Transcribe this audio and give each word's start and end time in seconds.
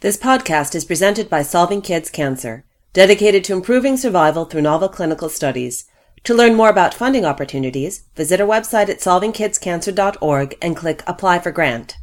This 0.00 0.18
podcast 0.18 0.74
is 0.74 0.84
presented 0.84 1.30
by 1.30 1.40
Solving 1.40 1.80
Kids 1.80 2.10
Cancer, 2.10 2.66
dedicated 2.92 3.42
to 3.44 3.54
improving 3.54 3.96
survival 3.96 4.44
through 4.44 4.60
novel 4.60 4.90
clinical 4.90 5.30
studies. 5.30 5.86
To 6.24 6.34
learn 6.34 6.54
more 6.54 6.68
about 6.68 6.92
funding 6.92 7.24
opportunities, 7.24 8.04
visit 8.14 8.38
our 8.38 8.46
website 8.46 8.90
at 8.90 8.98
solvingkidscancer.org 8.98 10.58
and 10.60 10.76
click 10.76 11.02
Apply 11.06 11.38
for 11.38 11.50
Grant. 11.50 11.96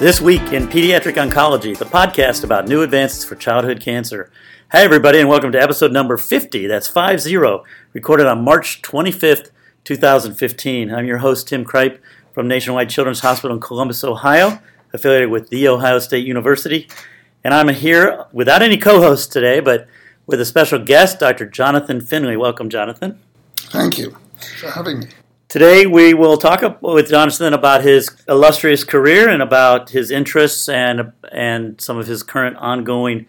This 0.00 0.20
week 0.20 0.52
in 0.52 0.66
Pediatric 0.66 1.14
Oncology, 1.14 1.78
the 1.78 1.84
podcast 1.84 2.42
about 2.42 2.66
new 2.66 2.82
advances 2.82 3.24
for 3.24 3.36
childhood 3.36 3.80
cancer. 3.80 4.32
Hi, 4.70 4.82
everybody, 4.82 5.18
and 5.18 5.30
welcome 5.30 5.50
to 5.52 5.62
episode 5.62 5.92
number 5.92 6.18
50. 6.18 6.66
That's 6.66 6.86
5 6.86 7.22
0, 7.22 7.64
recorded 7.94 8.26
on 8.26 8.44
March 8.44 8.82
25th, 8.82 9.48
2015. 9.84 10.92
I'm 10.92 11.06
your 11.06 11.16
host, 11.16 11.48
Tim 11.48 11.64
Cripe 11.64 11.98
from 12.34 12.48
Nationwide 12.48 12.90
Children's 12.90 13.20
Hospital 13.20 13.56
in 13.56 13.62
Columbus, 13.62 14.04
Ohio, 14.04 14.60
affiliated 14.92 15.30
with 15.30 15.48
The 15.48 15.66
Ohio 15.68 15.98
State 16.00 16.26
University. 16.26 16.86
And 17.42 17.54
I'm 17.54 17.70
here 17.70 18.26
without 18.30 18.60
any 18.60 18.76
co 18.76 19.00
hosts 19.00 19.26
today, 19.26 19.60
but 19.60 19.88
with 20.26 20.38
a 20.38 20.44
special 20.44 20.78
guest, 20.78 21.18
Dr. 21.18 21.46
Jonathan 21.46 22.02
Finlay. 22.02 22.36
Welcome, 22.36 22.68
Jonathan. 22.68 23.18
Thank 23.56 23.96
you 23.96 24.18
for 24.60 24.70
having 24.72 24.98
me. 24.98 25.06
Today, 25.48 25.86
we 25.86 26.12
will 26.12 26.36
talk 26.36 26.82
with 26.82 27.08
Jonathan 27.08 27.54
about 27.54 27.84
his 27.84 28.10
illustrious 28.28 28.84
career 28.84 29.30
and 29.30 29.40
about 29.40 29.88
his 29.88 30.10
interests 30.10 30.68
and, 30.68 31.12
and 31.32 31.80
some 31.80 31.96
of 31.96 32.06
his 32.06 32.22
current 32.22 32.58
ongoing 32.58 33.24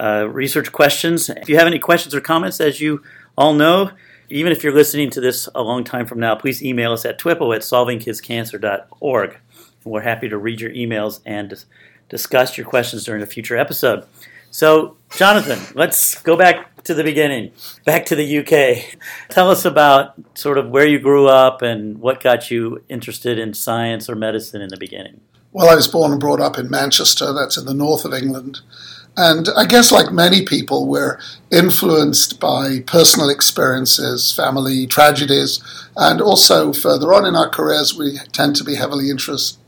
uh, 0.00 0.28
research 0.28 0.72
questions. 0.72 1.28
If 1.28 1.48
you 1.48 1.56
have 1.56 1.66
any 1.66 1.78
questions 1.78 2.14
or 2.14 2.20
comments, 2.20 2.60
as 2.60 2.80
you 2.80 3.02
all 3.36 3.54
know, 3.54 3.90
even 4.28 4.52
if 4.52 4.64
you're 4.64 4.74
listening 4.74 5.10
to 5.10 5.20
this 5.20 5.48
a 5.54 5.62
long 5.62 5.84
time 5.84 6.06
from 6.06 6.18
now, 6.18 6.34
please 6.34 6.62
email 6.62 6.92
us 6.92 7.04
at 7.04 7.18
twipple 7.18 7.52
at 7.52 7.62
solvingkidscancer.org. 7.62 9.38
We're 9.84 10.00
happy 10.00 10.28
to 10.28 10.38
read 10.38 10.60
your 10.60 10.70
emails 10.70 11.20
and 11.26 11.62
discuss 12.08 12.56
your 12.56 12.66
questions 12.66 13.04
during 13.04 13.22
a 13.22 13.26
future 13.26 13.56
episode. 13.56 14.06
So, 14.50 14.96
Jonathan, 15.10 15.58
let's 15.74 16.22
go 16.22 16.36
back 16.36 16.84
to 16.84 16.94
the 16.94 17.02
beginning, 17.02 17.52
back 17.84 18.06
to 18.06 18.14
the 18.14 18.38
UK. 18.38 18.98
Tell 19.28 19.50
us 19.50 19.64
about 19.64 20.14
sort 20.38 20.58
of 20.58 20.70
where 20.70 20.86
you 20.86 20.98
grew 20.98 21.26
up 21.26 21.60
and 21.60 21.98
what 21.98 22.22
got 22.22 22.50
you 22.50 22.82
interested 22.88 23.38
in 23.38 23.52
science 23.54 24.08
or 24.08 24.14
medicine 24.14 24.62
in 24.62 24.68
the 24.68 24.76
beginning. 24.76 25.20
Well, 25.52 25.68
I 25.68 25.74
was 25.74 25.88
born 25.88 26.12
and 26.12 26.20
brought 26.20 26.40
up 26.40 26.58
in 26.58 26.70
Manchester, 26.70 27.32
that's 27.32 27.56
in 27.56 27.64
the 27.64 27.74
north 27.74 28.04
of 28.04 28.12
England. 28.12 28.60
And 29.16 29.48
I 29.56 29.64
guess, 29.64 29.92
like 29.92 30.12
many 30.12 30.44
people, 30.44 30.86
we're 30.86 31.20
influenced 31.52 32.40
by 32.40 32.80
personal 32.86 33.28
experiences, 33.28 34.32
family 34.32 34.86
tragedies, 34.86 35.62
and 35.96 36.20
also 36.20 36.72
further 36.72 37.14
on 37.14 37.24
in 37.24 37.36
our 37.36 37.48
careers, 37.48 37.96
we 37.96 38.18
tend 38.32 38.56
to 38.56 38.64
be 38.64 38.74
heavily 38.74 39.10
interested 39.10 39.58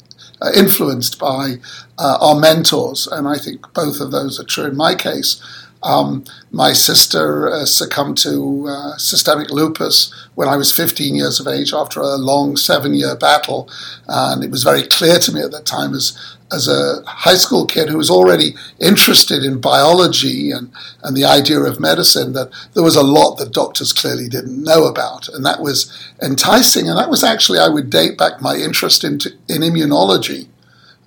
uh, 0.43 0.51
influenced 0.55 1.19
by 1.19 1.55
uh, 1.99 2.19
our 2.21 2.39
mentors, 2.39 3.07
and 3.07 3.27
I 3.27 3.39
think 3.39 3.73
both 3.73 4.01
of 4.01 4.11
those 4.11 4.39
are 4.39 4.45
true 4.45 4.67
in 4.67 4.77
my 4.77 4.95
case. 4.95 5.41
Um, 5.83 6.25
my 6.51 6.73
sister 6.73 7.49
uh, 7.49 7.65
succumbed 7.65 8.19
to 8.19 8.67
uh, 8.69 8.97
systemic 8.97 9.51
lupus 9.51 10.13
when 10.35 10.49
I 10.49 10.57
was 10.57 10.73
15 10.73 11.15
years 11.15 11.39
of 11.39 11.47
age 11.47 11.73
after 11.73 12.01
a 12.01 12.17
long 12.17 12.57
seven 12.57 12.95
year 12.95 13.15
battle. 13.15 13.69
And 14.09 14.43
it 14.43 14.51
was 14.51 14.65
very 14.65 14.83
clear 14.83 15.19
to 15.19 15.33
me 15.33 15.43
at 15.43 15.53
that 15.53 15.67
time, 15.67 15.95
as, 15.95 16.37
as 16.53 16.67
a 16.67 17.03
high 17.07 17.35
school 17.35 17.67
kid 17.67 17.89
who 17.89 17.99
was 17.99 18.11
already 18.11 18.55
interested 18.81 19.45
in 19.45 19.61
biology 19.61 20.51
and, 20.51 20.73
and 21.03 21.17
the 21.17 21.25
idea 21.25 21.61
of 21.61 21.79
medicine, 21.79 22.33
that 22.33 22.51
there 22.75 22.83
was 22.83 22.97
a 22.97 23.03
lot 23.03 23.37
that 23.37 23.53
doctors 23.53 23.93
clearly 23.93 24.29
didn't 24.29 24.63
know 24.63 24.87
about. 24.87 25.29
And 25.29 25.45
that 25.45 25.61
was 25.61 25.93
enticing. 26.23 26.89
And 26.89 26.99
that 26.99 27.11
was 27.11 27.23
actually, 27.23 27.59
I 27.59 27.69
would 27.69 27.91
date 27.91 28.19
back 28.19 28.41
my 28.41 28.57
interest 28.57 29.05
in, 29.05 29.15
in 29.49 29.63
immunology 29.63 30.49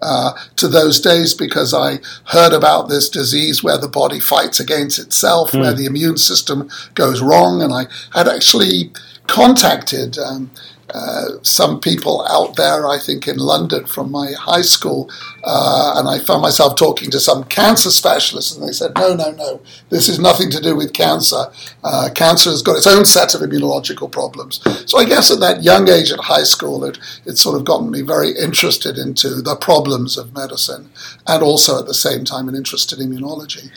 uh, 0.01 0.33
to 0.55 0.67
those 0.67 0.99
days 0.99 1.33
because 1.33 1.73
I 1.73 1.99
heard 2.25 2.53
about 2.53 2.89
this 2.89 3.09
disease 3.09 3.63
where 3.63 3.77
the 3.77 3.87
body 3.87 4.19
fights 4.19 4.59
against 4.59 4.99
itself, 4.99 5.51
mm. 5.51 5.61
where 5.61 5.73
the 5.73 5.85
immune 5.85 6.17
system 6.17 6.69
goes 6.95 7.21
wrong, 7.21 7.61
and 7.61 7.73
I 7.73 7.87
had 8.13 8.27
actually 8.27 8.91
contacted 9.29 10.17
um, 10.17 10.49
uh, 10.91 11.25
some 11.43 11.79
people 11.79 12.25
out 12.27 12.55
there, 12.55 12.87
I 12.87 12.97
think 12.97 13.27
in 13.27 13.37
London 13.37 13.85
from 13.85 14.11
my 14.11 14.31
high 14.31 14.63
school, 14.63 15.09
uh, 15.43 15.93
and 15.97 16.09
I 16.09 16.17
found 16.17 16.41
myself 16.41 16.75
talking 16.75 17.11
to 17.11 17.19
some 17.19 17.43
cancer 17.43 17.91
specialists, 17.91 18.55
and 18.55 18.67
they 18.67 18.71
said, 18.71 18.93
no, 18.95 19.13
no, 19.13 19.31
no, 19.31 19.61
this 19.89 20.09
is 20.09 20.19
nothing 20.19 20.49
to 20.51 20.59
do 20.59 20.75
with 20.75 20.93
cancer. 20.93 21.45
Uh, 21.83 22.09
cancer 22.15 22.49
has 22.49 22.63
got 22.63 22.75
its 22.75 22.87
own 22.87 23.05
set 23.05 23.35
of 23.35 23.41
immunological 23.41 24.11
problems. 24.11 24.61
So 24.89 24.97
I 24.97 25.05
guess 25.05 25.29
at 25.29 25.39
that 25.41 25.63
young 25.63 25.87
age 25.87 26.11
at 26.11 26.21
high 26.21 26.43
school, 26.43 26.83
it, 26.83 26.97
it 27.25 27.37
sort 27.37 27.55
of 27.55 27.65
gotten 27.65 27.91
me 27.91 28.01
very 28.01 28.31
interested 28.31 28.97
into 28.97 29.43
the 29.43 29.55
problems 29.55 30.17
of 30.17 30.33
medicine, 30.33 30.89
and 31.27 31.43
also 31.43 31.77
at 31.77 31.85
the 31.85 31.93
same 31.93 32.25
time 32.25 32.49
an 32.49 32.55
interest 32.55 32.91
in 32.93 32.99
immunology. 32.99 33.69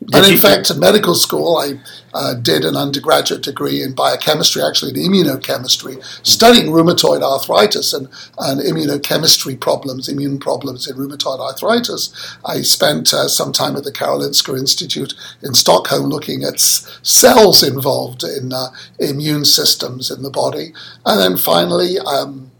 And 0.00 0.24
in 0.24 0.38
fact, 0.38 0.70
at 0.70 0.78
medical 0.78 1.14
school, 1.14 1.56
I 1.58 1.80
uh, 2.14 2.34
did 2.34 2.64
an 2.64 2.76
undergraduate 2.76 3.42
degree 3.42 3.82
in 3.82 3.94
biochemistry, 3.94 4.62
actually 4.62 4.92
in 4.92 5.10
immunochemistry, 5.10 6.02
studying 6.24 6.68
rheumatoid 6.68 7.22
arthritis 7.22 7.92
and, 7.92 8.08
and 8.38 8.60
immunochemistry 8.60 9.58
problems, 9.58 10.08
immune 10.08 10.38
problems 10.38 10.88
in 10.88 10.96
rheumatoid 10.96 11.40
arthritis. 11.40 12.36
I 12.44 12.62
spent 12.62 13.12
uh, 13.12 13.28
some 13.28 13.52
time 13.52 13.76
at 13.76 13.84
the 13.84 13.92
Karolinska 13.92 14.56
Institute 14.56 15.14
in 15.42 15.52
Stockholm 15.52 16.06
looking 16.06 16.44
at 16.44 16.54
s- 16.54 16.98
cells 17.02 17.62
involved 17.62 18.22
in 18.22 18.52
uh, 18.52 18.68
immune 19.00 19.44
systems 19.44 20.10
in 20.10 20.22
the 20.22 20.30
body. 20.30 20.72
And 21.04 21.20
then 21.20 21.36
finally, 21.36 21.98
um, 21.98 22.52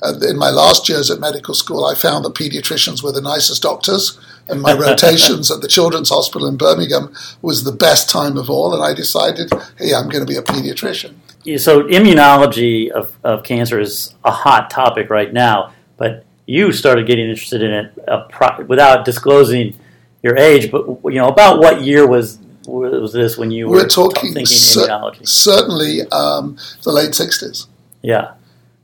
uh, 0.00 0.14
in 0.20 0.38
my 0.38 0.50
last 0.50 0.88
years 0.88 1.10
at 1.10 1.20
medical 1.20 1.54
school, 1.54 1.84
I 1.84 1.94
found 1.94 2.24
that 2.24 2.34
pediatricians 2.34 3.02
were 3.02 3.12
the 3.12 3.20
nicest 3.20 3.62
doctors 3.62 4.18
and 4.48 4.60
my 4.60 4.72
rotations 4.74 5.50
at 5.50 5.60
the 5.60 5.68
Children's 5.68 6.10
Hospital 6.10 6.46
in 6.48 6.56
Birmingham 6.56 7.14
was 7.42 7.64
the 7.64 7.72
best 7.72 8.10
time 8.10 8.36
of 8.36 8.50
all. 8.50 8.74
And 8.74 8.82
I 8.82 8.94
decided, 8.94 9.50
hey, 9.78 9.94
I'm 9.94 10.08
going 10.08 10.24
to 10.24 10.30
be 10.30 10.36
a 10.36 10.42
pediatrician. 10.42 11.14
So, 11.58 11.82
immunology 11.82 12.90
of, 12.90 13.16
of 13.22 13.42
cancer 13.42 13.78
is 13.78 14.14
a 14.24 14.30
hot 14.30 14.70
topic 14.70 15.10
right 15.10 15.32
now, 15.32 15.72
but 15.98 16.24
you 16.46 16.72
started 16.72 17.06
getting 17.06 17.28
interested 17.28 17.62
in 17.62 17.70
it 17.72 17.98
uh, 18.08 18.24
pro- 18.28 18.64
without 18.64 19.04
disclosing 19.04 19.76
your 20.22 20.36
age. 20.36 20.70
But 20.70 20.86
you 21.04 21.16
know, 21.16 21.28
about 21.28 21.58
what 21.58 21.82
year 21.82 22.06
was 22.06 22.38
was 22.66 23.12
this 23.12 23.36
when 23.36 23.50
you 23.50 23.68
were 23.68 23.76
We're 23.76 23.88
talking 23.88 24.32
thinking 24.32 24.46
cer- 24.46 24.88
immunology? 24.88 25.28
certainly 25.28 26.00
um, 26.10 26.56
the 26.82 26.92
late 26.92 27.10
60s. 27.10 27.66
Yeah, 28.00 28.32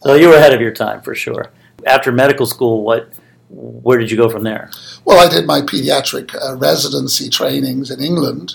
so 0.03 0.15
you 0.15 0.29
were 0.29 0.37
ahead 0.37 0.53
of 0.53 0.61
your 0.61 0.73
time 0.73 1.01
for 1.01 1.15
sure. 1.15 1.51
After 1.87 2.13
medical 2.13 2.45
school, 2.45 2.83
what 2.83 3.11
where 3.51 3.99
did 3.99 4.11
you 4.11 4.17
go 4.17 4.29
from 4.29 4.45
there? 4.45 4.71
Well, 5.05 5.19
I 5.19 5.31
did 5.31 5.47
my 5.47 5.61
pediatric 5.61 6.35
uh, 6.35 6.57
residency 6.57 7.29
trainings 7.29 7.91
in 7.91 8.01
England, 8.01 8.55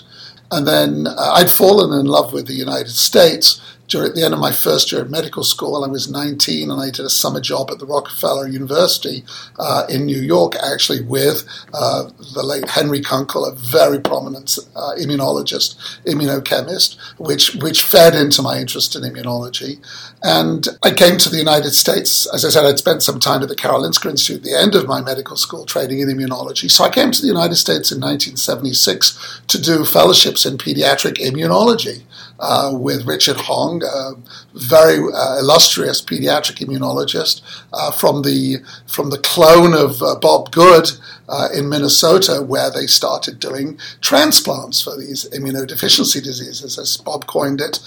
and 0.50 0.66
then 0.66 1.06
uh, 1.06 1.32
I'd 1.34 1.50
fallen 1.50 1.98
in 1.98 2.06
love 2.06 2.32
with 2.32 2.46
the 2.46 2.54
United 2.54 2.90
States 2.90 3.60
during 3.88 4.14
the 4.14 4.24
end 4.24 4.34
of 4.34 4.40
my 4.40 4.52
first 4.52 4.90
year 4.90 5.02
at 5.02 5.10
medical 5.10 5.44
school, 5.44 5.84
I 5.84 5.88
was 5.88 6.10
19 6.10 6.70
and 6.70 6.80
I 6.80 6.86
did 6.90 7.04
a 7.04 7.10
summer 7.10 7.40
job 7.40 7.70
at 7.70 7.78
the 7.78 7.86
Rockefeller 7.86 8.48
University 8.48 9.24
uh, 9.58 9.86
in 9.88 10.06
New 10.06 10.20
York, 10.20 10.54
actually 10.56 11.02
with 11.02 11.44
uh, 11.72 12.10
the 12.34 12.42
late 12.42 12.68
Henry 12.68 13.00
Kunkel, 13.00 13.44
a 13.44 13.54
very 13.54 14.00
prominent 14.00 14.58
uh, 14.74 14.94
immunologist, 14.98 15.76
immunochemist, 16.04 16.96
which 17.18 17.54
which 17.56 17.82
fed 17.82 18.14
into 18.14 18.42
my 18.42 18.58
interest 18.58 18.96
in 18.96 19.02
immunology. 19.02 19.78
And 20.22 20.66
I 20.82 20.90
came 20.90 21.18
to 21.18 21.28
the 21.28 21.38
United 21.38 21.70
States. 21.70 22.26
As 22.34 22.44
I 22.44 22.48
said, 22.48 22.64
I'd 22.64 22.78
spent 22.78 23.02
some 23.02 23.20
time 23.20 23.42
at 23.42 23.48
the 23.48 23.56
Karolinska 23.56 24.10
Institute 24.10 24.38
at 24.38 24.42
the 24.42 24.58
end 24.58 24.74
of 24.74 24.86
my 24.86 25.00
medical 25.00 25.36
school 25.36 25.64
training 25.64 26.00
in 26.00 26.08
immunology. 26.08 26.70
So 26.70 26.84
I 26.84 26.90
came 26.90 27.10
to 27.12 27.20
the 27.20 27.28
United 27.28 27.56
States 27.56 27.92
in 27.92 28.00
1976 28.00 29.42
to 29.46 29.60
do 29.60 29.84
fellowships 29.84 30.44
in 30.44 30.58
pediatric 30.58 31.16
immunology 31.18 32.02
uh, 32.38 32.70
with 32.74 33.06
Richard 33.06 33.36
Hong, 33.36 33.82
a 33.82 34.12
very 34.54 34.98
uh, 34.98 35.38
illustrious 35.38 36.02
pediatric 36.02 36.58
immunologist 36.58 37.42
uh, 37.72 37.90
from 37.90 38.22
the 38.22 38.58
from 38.86 39.10
the 39.10 39.18
clone 39.18 39.74
of 39.74 40.02
uh, 40.02 40.16
Bob 40.16 40.52
Good 40.52 40.90
uh, 41.28 41.48
in 41.54 41.68
Minnesota, 41.68 42.42
where 42.42 42.70
they 42.70 42.86
started 42.86 43.38
doing 43.38 43.78
transplants 44.00 44.82
for 44.82 44.96
these 44.96 45.28
immunodeficiency 45.30 46.22
diseases, 46.22 46.78
as 46.78 46.96
Bob 46.96 47.26
coined 47.26 47.60
it. 47.60 47.80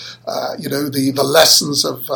You 0.58 0.70
know, 0.70 0.90
the 0.90 1.12
the 1.12 1.24
lessons 1.24 1.86
of 1.86 2.10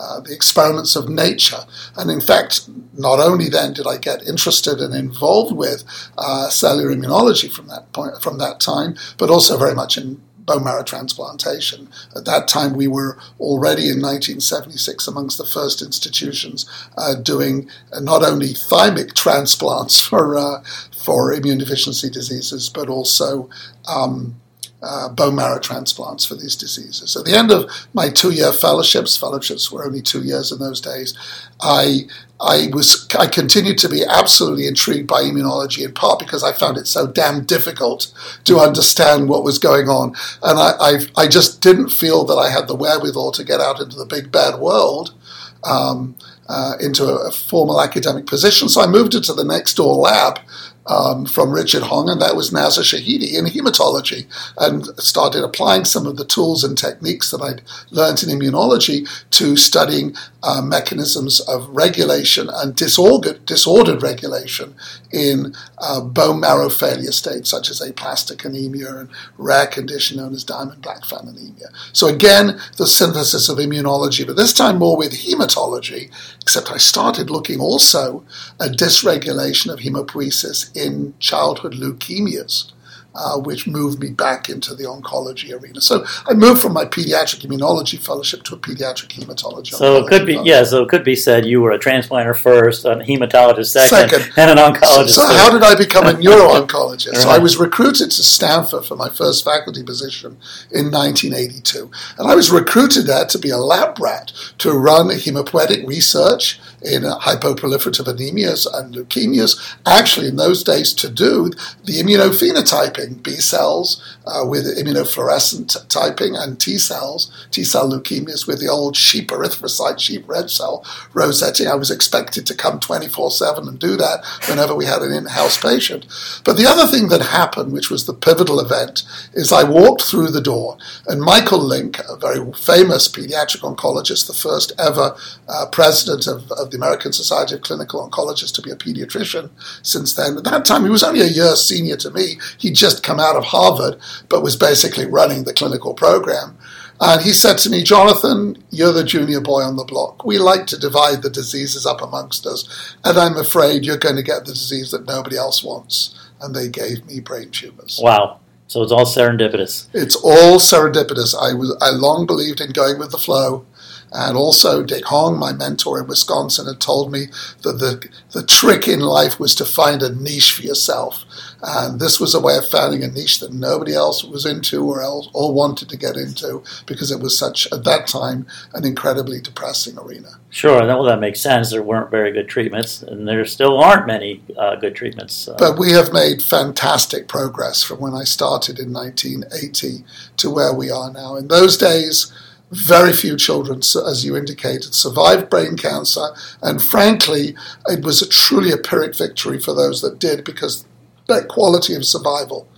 uh, 0.00 0.20
the 0.20 0.32
experiments 0.32 0.96
of 0.96 1.10
nature. 1.10 1.64
And 1.96 2.10
in 2.10 2.22
fact, 2.22 2.68
not 2.96 3.20
only 3.20 3.50
then 3.50 3.74
did 3.74 3.86
I 3.86 3.98
get 3.98 4.26
interested 4.26 4.80
and 4.80 4.94
involved 4.94 5.54
with 5.54 5.84
uh, 6.16 6.48
cellular 6.48 6.94
immunology 6.94 7.52
from 7.52 7.68
that 7.68 7.92
point, 7.92 8.22
from 8.22 8.38
that 8.38 8.60
time, 8.60 8.96
but 9.18 9.28
also 9.28 9.58
very 9.58 9.74
much 9.74 9.98
in 9.98 10.20
bone 10.50 10.64
marrow 10.64 10.82
transplantation. 10.82 11.88
At 12.16 12.24
that 12.24 12.48
time, 12.48 12.74
we 12.74 12.88
were 12.88 13.16
already 13.38 13.82
in 13.82 14.00
1976 14.00 15.06
amongst 15.06 15.38
the 15.38 15.44
first 15.44 15.82
institutions 15.82 16.66
uh, 16.96 17.14
doing 17.14 17.68
not 18.00 18.24
only 18.24 18.48
thymic 18.48 19.14
transplants 19.24 20.00
for 20.00 20.36
uh, 20.36 20.62
for 20.96 21.32
immune 21.32 21.58
deficiency 21.58 22.10
diseases, 22.10 22.68
but 22.68 22.88
also 22.88 23.48
um, 23.86 24.39
uh, 24.82 25.08
bone 25.10 25.34
marrow 25.34 25.58
transplants 25.58 26.24
for 26.24 26.34
these 26.34 26.56
diseases. 26.56 27.16
At 27.16 27.24
the 27.24 27.36
end 27.36 27.50
of 27.50 27.70
my 27.92 28.08
two 28.08 28.30
year 28.30 28.52
fellowships, 28.52 29.16
fellowships 29.16 29.70
were 29.70 29.84
only 29.84 30.00
two 30.00 30.22
years 30.22 30.50
in 30.52 30.58
those 30.58 30.80
days, 30.80 31.16
I 31.60 32.06
I 32.40 32.70
was 32.72 33.06
I 33.18 33.26
continued 33.26 33.76
to 33.78 33.88
be 33.88 34.04
absolutely 34.04 34.66
intrigued 34.66 35.06
by 35.06 35.22
immunology 35.22 35.84
in 35.84 35.92
part 35.92 36.18
because 36.18 36.42
I 36.42 36.52
found 36.52 36.78
it 36.78 36.86
so 36.86 37.06
damn 37.06 37.44
difficult 37.44 38.12
to 38.44 38.58
understand 38.58 39.28
what 39.28 39.44
was 39.44 39.58
going 39.58 39.88
on, 39.88 40.14
and 40.42 40.58
I 40.58 40.72
I, 40.80 41.24
I 41.24 41.28
just 41.28 41.60
didn't 41.60 41.90
feel 41.90 42.24
that 42.24 42.36
I 42.36 42.50
had 42.50 42.66
the 42.66 42.74
wherewithal 42.76 43.32
to 43.32 43.44
get 43.44 43.60
out 43.60 43.80
into 43.80 43.96
the 43.96 44.06
big 44.06 44.32
bad 44.32 44.58
world. 44.58 45.14
Um, 45.62 46.16
uh, 46.48 46.72
into 46.80 47.04
a, 47.04 47.28
a, 47.28 47.30
formal 47.30 47.80
academic 47.80 48.26
position. 48.26 48.68
So 48.68 48.80
I 48.80 48.86
moved 48.88 49.14
into 49.14 49.32
the 49.32 49.44
next 49.44 49.74
door 49.74 49.94
lab 49.94 50.40
um, 50.86 51.26
from 51.26 51.50
Richard 51.50 51.82
Hong, 51.82 52.08
and 52.08 52.20
that 52.20 52.36
was 52.36 52.52
Nazar 52.52 52.84
Shahidi 52.84 53.34
in 53.34 53.44
hematology, 53.44 54.26
and 54.58 54.86
started 54.98 55.44
applying 55.44 55.84
some 55.84 56.06
of 56.06 56.16
the 56.16 56.24
tools 56.24 56.64
and 56.64 56.76
techniques 56.76 57.30
that 57.30 57.42
I'd 57.42 57.62
learned 57.90 58.22
in 58.22 58.30
immunology 58.30 59.08
to 59.30 59.56
studying 59.56 60.14
uh, 60.42 60.62
mechanisms 60.62 61.40
of 61.40 61.68
regulation 61.68 62.48
and 62.52 62.74
disordered, 62.74 63.44
disordered 63.46 64.02
regulation 64.02 64.74
in 65.12 65.54
uh, 65.78 66.00
bone 66.00 66.40
marrow 66.40 66.68
failure 66.68 67.12
states 67.12 67.50
such 67.50 67.70
as 67.70 67.80
aplastic 67.80 68.44
anemia 68.44 68.94
and 68.96 69.08
rare 69.38 69.66
condition 69.66 70.16
known 70.18 70.32
as 70.32 70.44
Diamond-Blackfan 70.44 71.28
anemia. 71.28 71.68
So 71.92 72.06
again, 72.06 72.60
the 72.76 72.86
synthesis 72.86 73.48
of 73.48 73.58
immunology, 73.58 74.26
but 74.26 74.36
this 74.36 74.52
time 74.52 74.78
more 74.78 74.96
with 74.96 75.12
hematology, 75.12 76.10
except 76.40 76.70
I 76.70 76.78
started 76.78 77.30
looking 77.30 77.60
also 77.60 78.24
at 78.60 78.72
dysregulation 78.72 79.72
of 79.72 79.80
hemopoiesis 79.80 80.74
in 80.76 81.14
childhood 81.18 81.74
leukemias 81.74 82.72
uh, 83.14 83.38
which 83.38 83.66
moved 83.66 83.98
me 84.00 84.10
back 84.10 84.48
into 84.48 84.74
the 84.74 84.84
oncology 84.84 85.52
arena. 85.52 85.80
So 85.80 86.04
I 86.26 86.34
moved 86.34 86.62
from 86.62 86.72
my 86.72 86.84
pediatric 86.84 87.44
immunology 87.46 87.98
fellowship 87.98 88.42
to 88.44 88.54
a 88.54 88.58
pediatric 88.58 89.08
hematology. 89.08 89.68
So 89.68 89.96
it 90.04 90.08
could 90.08 90.26
be 90.26 90.34
fellowship. 90.34 90.50
yeah. 90.50 90.64
So 90.64 90.82
it 90.82 90.88
could 90.88 91.04
be 91.04 91.16
said 91.16 91.44
you 91.44 91.60
were 91.60 91.72
a 91.72 91.78
transplanter 91.78 92.36
first, 92.36 92.84
a 92.84 92.96
hematologist 92.96 93.66
second, 93.72 94.10
Second. 94.10 94.32
and 94.36 94.50
an 94.50 94.56
oncologist. 94.58 95.10
So, 95.10 95.22
so 95.22 95.26
how 95.26 95.50
did 95.50 95.62
I 95.62 95.74
become 95.74 96.06
a 96.06 96.12
neuro-oncologist? 96.20 97.16
So 97.16 97.28
I 97.28 97.38
was 97.38 97.56
recruited 97.56 98.10
to 98.10 98.22
Stanford 98.22 98.84
for 98.84 98.96
my 98.96 99.08
first 99.08 99.44
faculty 99.44 99.82
position 99.82 100.38
in 100.70 100.90
1982, 100.90 101.90
and 102.18 102.30
I 102.30 102.34
was 102.34 102.50
recruited 102.50 103.06
there 103.06 103.26
to 103.26 103.38
be 103.38 103.50
a 103.50 103.58
lab 103.58 103.98
rat 103.98 104.32
to 104.58 104.72
run 104.72 105.08
hemopoietic 105.08 105.86
research 105.86 106.60
in 106.82 107.02
hypoproliferative 107.02 108.06
anemias 108.06 108.66
and 108.72 108.94
leukemias. 108.94 109.76
Actually, 109.86 110.28
in 110.28 110.36
those 110.36 110.64
days, 110.64 110.92
to 110.94 111.08
do 111.08 111.50
the 111.84 112.00
immunophenotyping 112.00 113.22
B 113.22 113.32
cells 113.32 114.02
uh, 114.26 114.44
with 114.46 114.64
immunofluorescent 114.78 115.88
typing 115.88 116.36
and 116.36 116.60
T 116.60 116.78
cells, 116.78 117.30
T 117.50 117.64
cell 117.64 117.90
leukemias 117.90 118.46
with 118.46 118.60
the 118.60 118.68
old 118.68 118.96
sheep 118.96 119.28
erythrocyte, 119.28 119.98
sheep 119.98 120.28
red 120.28 120.50
cell 120.50 120.84
rosetting. 121.12 121.66
I 121.66 121.74
was 121.74 121.90
expected 121.90 122.46
to 122.46 122.54
come 122.54 122.80
24 122.80 123.30
7 123.30 123.68
and 123.68 123.78
do 123.78 123.96
that 123.96 124.24
whenever 124.48 124.74
we 124.74 124.86
had 124.86 125.02
an 125.02 125.12
in 125.12 125.26
house 125.26 125.60
patient. 125.60 126.06
But 126.44 126.56
the 126.56 126.66
other 126.66 126.86
thing 126.86 127.08
that 127.08 127.22
happened, 127.22 127.72
which 127.72 127.90
was 127.90 128.06
the 128.06 128.14
pivotal 128.14 128.60
event, 128.60 129.02
is 129.34 129.52
I 129.52 129.64
walked 129.64 130.02
through 130.02 130.28
the 130.28 130.40
door 130.40 130.78
and 131.06 131.20
Michael 131.20 131.60
Link, 131.60 131.98
a 132.08 132.16
very 132.16 132.40
famous 132.52 133.08
pediatric 133.08 133.60
oncologist, 133.60 134.26
the 134.26 134.34
first 134.34 134.72
ever 134.78 135.16
uh, 135.48 135.66
president 135.70 136.26
of, 136.26 136.50
of 136.52 136.69
the 136.70 136.76
American 136.76 137.12
Society 137.12 137.54
of 137.54 137.62
Clinical 137.62 138.08
Oncologists 138.08 138.54
to 138.54 138.62
be 138.62 138.70
a 138.70 138.76
pediatrician 138.76 139.50
since 139.82 140.14
then. 140.14 140.36
At 140.38 140.44
that 140.44 140.64
time, 140.64 140.84
he 140.84 140.90
was 140.90 141.02
only 141.02 141.20
a 141.20 141.26
year 141.26 141.56
senior 141.56 141.96
to 141.98 142.10
me. 142.10 142.38
He'd 142.58 142.74
just 142.74 143.02
come 143.02 143.20
out 143.20 143.36
of 143.36 143.44
Harvard, 143.44 144.00
but 144.28 144.42
was 144.42 144.56
basically 144.56 145.06
running 145.06 145.44
the 145.44 145.54
clinical 145.54 145.94
program. 145.94 146.56
And 147.00 147.22
he 147.22 147.32
said 147.32 147.56
to 147.58 147.70
me, 147.70 147.82
Jonathan, 147.82 148.62
you're 148.70 148.92
the 148.92 149.04
junior 149.04 149.40
boy 149.40 149.62
on 149.62 149.76
the 149.76 149.84
block. 149.84 150.24
We 150.24 150.38
like 150.38 150.66
to 150.66 150.78
divide 150.78 151.22
the 151.22 151.30
diseases 151.30 151.86
up 151.86 152.02
amongst 152.02 152.46
us, 152.46 152.94
and 153.04 153.16
I'm 153.16 153.36
afraid 153.36 153.84
you're 153.84 153.96
going 153.96 154.16
to 154.16 154.22
get 154.22 154.44
the 154.44 154.52
disease 154.52 154.90
that 154.90 155.06
nobody 155.06 155.36
else 155.36 155.64
wants. 155.64 156.14
And 156.42 156.54
they 156.54 156.68
gave 156.68 157.04
me 157.06 157.20
brain 157.20 157.50
tumors. 157.50 158.00
Wow. 158.02 158.40
So 158.70 158.82
it's 158.82 158.92
all 158.92 159.04
serendipitous. 159.04 159.88
It's 159.92 160.14
all 160.14 160.58
serendipitous. 160.58 161.34
I 161.34 161.54
was 161.54 161.76
I 161.82 161.90
long 161.90 162.24
believed 162.24 162.60
in 162.60 162.70
going 162.70 163.00
with 163.00 163.10
the 163.10 163.18
flow. 163.18 163.66
And 164.12 164.36
also, 164.36 164.82
Dick 164.82 165.04
Hong, 165.04 165.38
my 165.38 165.52
mentor 165.52 166.00
in 166.00 166.08
Wisconsin, 166.08 166.66
had 166.66 166.80
told 166.80 167.12
me 167.12 167.26
that 167.62 167.78
the, 167.78 168.08
the 168.32 168.44
trick 168.44 168.88
in 168.88 169.00
life 169.00 169.38
was 169.38 169.54
to 169.56 169.64
find 169.64 170.02
a 170.02 170.14
niche 170.14 170.52
for 170.52 170.62
yourself. 170.62 171.24
And 171.62 172.00
this 172.00 172.18
was 172.18 172.34
a 172.34 172.40
way 172.40 172.56
of 172.56 172.66
finding 172.66 173.04
a 173.04 173.08
niche 173.08 173.38
that 173.40 173.52
nobody 173.52 173.94
else 173.94 174.24
was 174.24 174.46
into 174.46 174.84
or 174.84 175.02
else 175.02 175.28
or 175.32 175.52
wanted 175.54 175.88
to 175.90 175.96
get 175.96 176.16
into 176.16 176.62
because 176.86 177.10
it 177.10 177.20
was 177.20 177.38
such, 177.38 177.70
at 177.72 177.84
that 177.84 178.06
time, 178.06 178.46
an 178.74 178.84
incredibly 178.84 179.40
depressing 179.40 179.98
arena. 179.98 180.40
Sure, 180.48 180.84
well, 180.84 181.04
that 181.04 181.20
makes 181.20 181.40
sense. 181.40 181.70
There 181.70 181.82
weren't 181.82 182.10
very 182.10 182.32
good 182.32 182.48
treatments, 182.48 183.02
and 183.02 183.28
there 183.28 183.44
still 183.44 183.78
aren't 183.78 184.06
many 184.06 184.42
uh, 184.58 184.74
good 184.76 184.96
treatments. 184.96 185.46
Uh, 185.46 185.54
But 185.56 185.78
we 185.78 185.92
have 185.92 186.12
made 186.12 186.42
fantastic 186.42 187.28
progress 187.28 187.84
from 187.84 188.00
when 188.00 188.14
I 188.14 188.24
started 188.24 188.80
in 188.80 188.92
1980 188.92 190.04
to 190.38 190.50
where 190.50 190.74
we 190.74 190.90
are 190.90 191.12
now. 191.12 191.36
In 191.36 191.46
those 191.46 191.76
days, 191.76 192.32
very 192.70 193.12
few 193.12 193.36
children, 193.36 193.78
as 193.78 194.24
you 194.24 194.36
indicated, 194.36 194.94
survived 194.94 195.50
brain 195.50 195.76
cancer, 195.76 196.28
and 196.62 196.82
frankly, 196.82 197.56
it 197.86 198.04
was 198.04 198.22
a 198.22 198.28
truly 198.28 198.70
a 198.70 198.76
Pyrrhic 198.76 199.16
victory 199.16 199.58
for 199.58 199.74
those 199.74 200.02
that 200.02 200.18
did 200.18 200.44
because 200.44 200.86
that 201.26 201.48
quality 201.48 201.94
of 201.94 202.04
survival. 202.04 202.68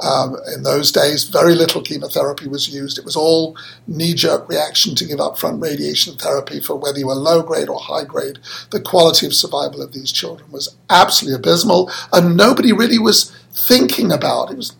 Um, 0.00 0.36
in 0.54 0.62
those 0.62 0.92
days, 0.92 1.24
very 1.24 1.56
little 1.56 1.82
chemotherapy 1.82 2.46
was 2.46 2.72
used. 2.72 2.98
It 2.98 3.04
was 3.04 3.16
all 3.16 3.56
knee 3.88 4.14
jerk 4.14 4.48
reaction 4.48 4.94
to 4.94 5.04
give 5.04 5.18
upfront 5.18 5.60
radiation 5.60 6.16
therapy 6.16 6.60
for 6.60 6.76
whether 6.76 6.98
you 6.98 7.08
were 7.08 7.14
low 7.14 7.42
grade 7.42 7.68
or 7.68 7.80
high 7.80 8.04
grade. 8.04 8.38
The 8.70 8.80
quality 8.80 9.26
of 9.26 9.34
survival 9.34 9.82
of 9.82 9.92
these 9.92 10.12
children 10.12 10.52
was 10.52 10.76
absolutely 10.88 11.36
abysmal, 11.36 11.90
and 12.12 12.36
nobody 12.36 12.72
really 12.72 12.98
was 12.98 13.34
thinking 13.50 14.12
about 14.12 14.52
it, 14.52 14.56
was 14.56 14.76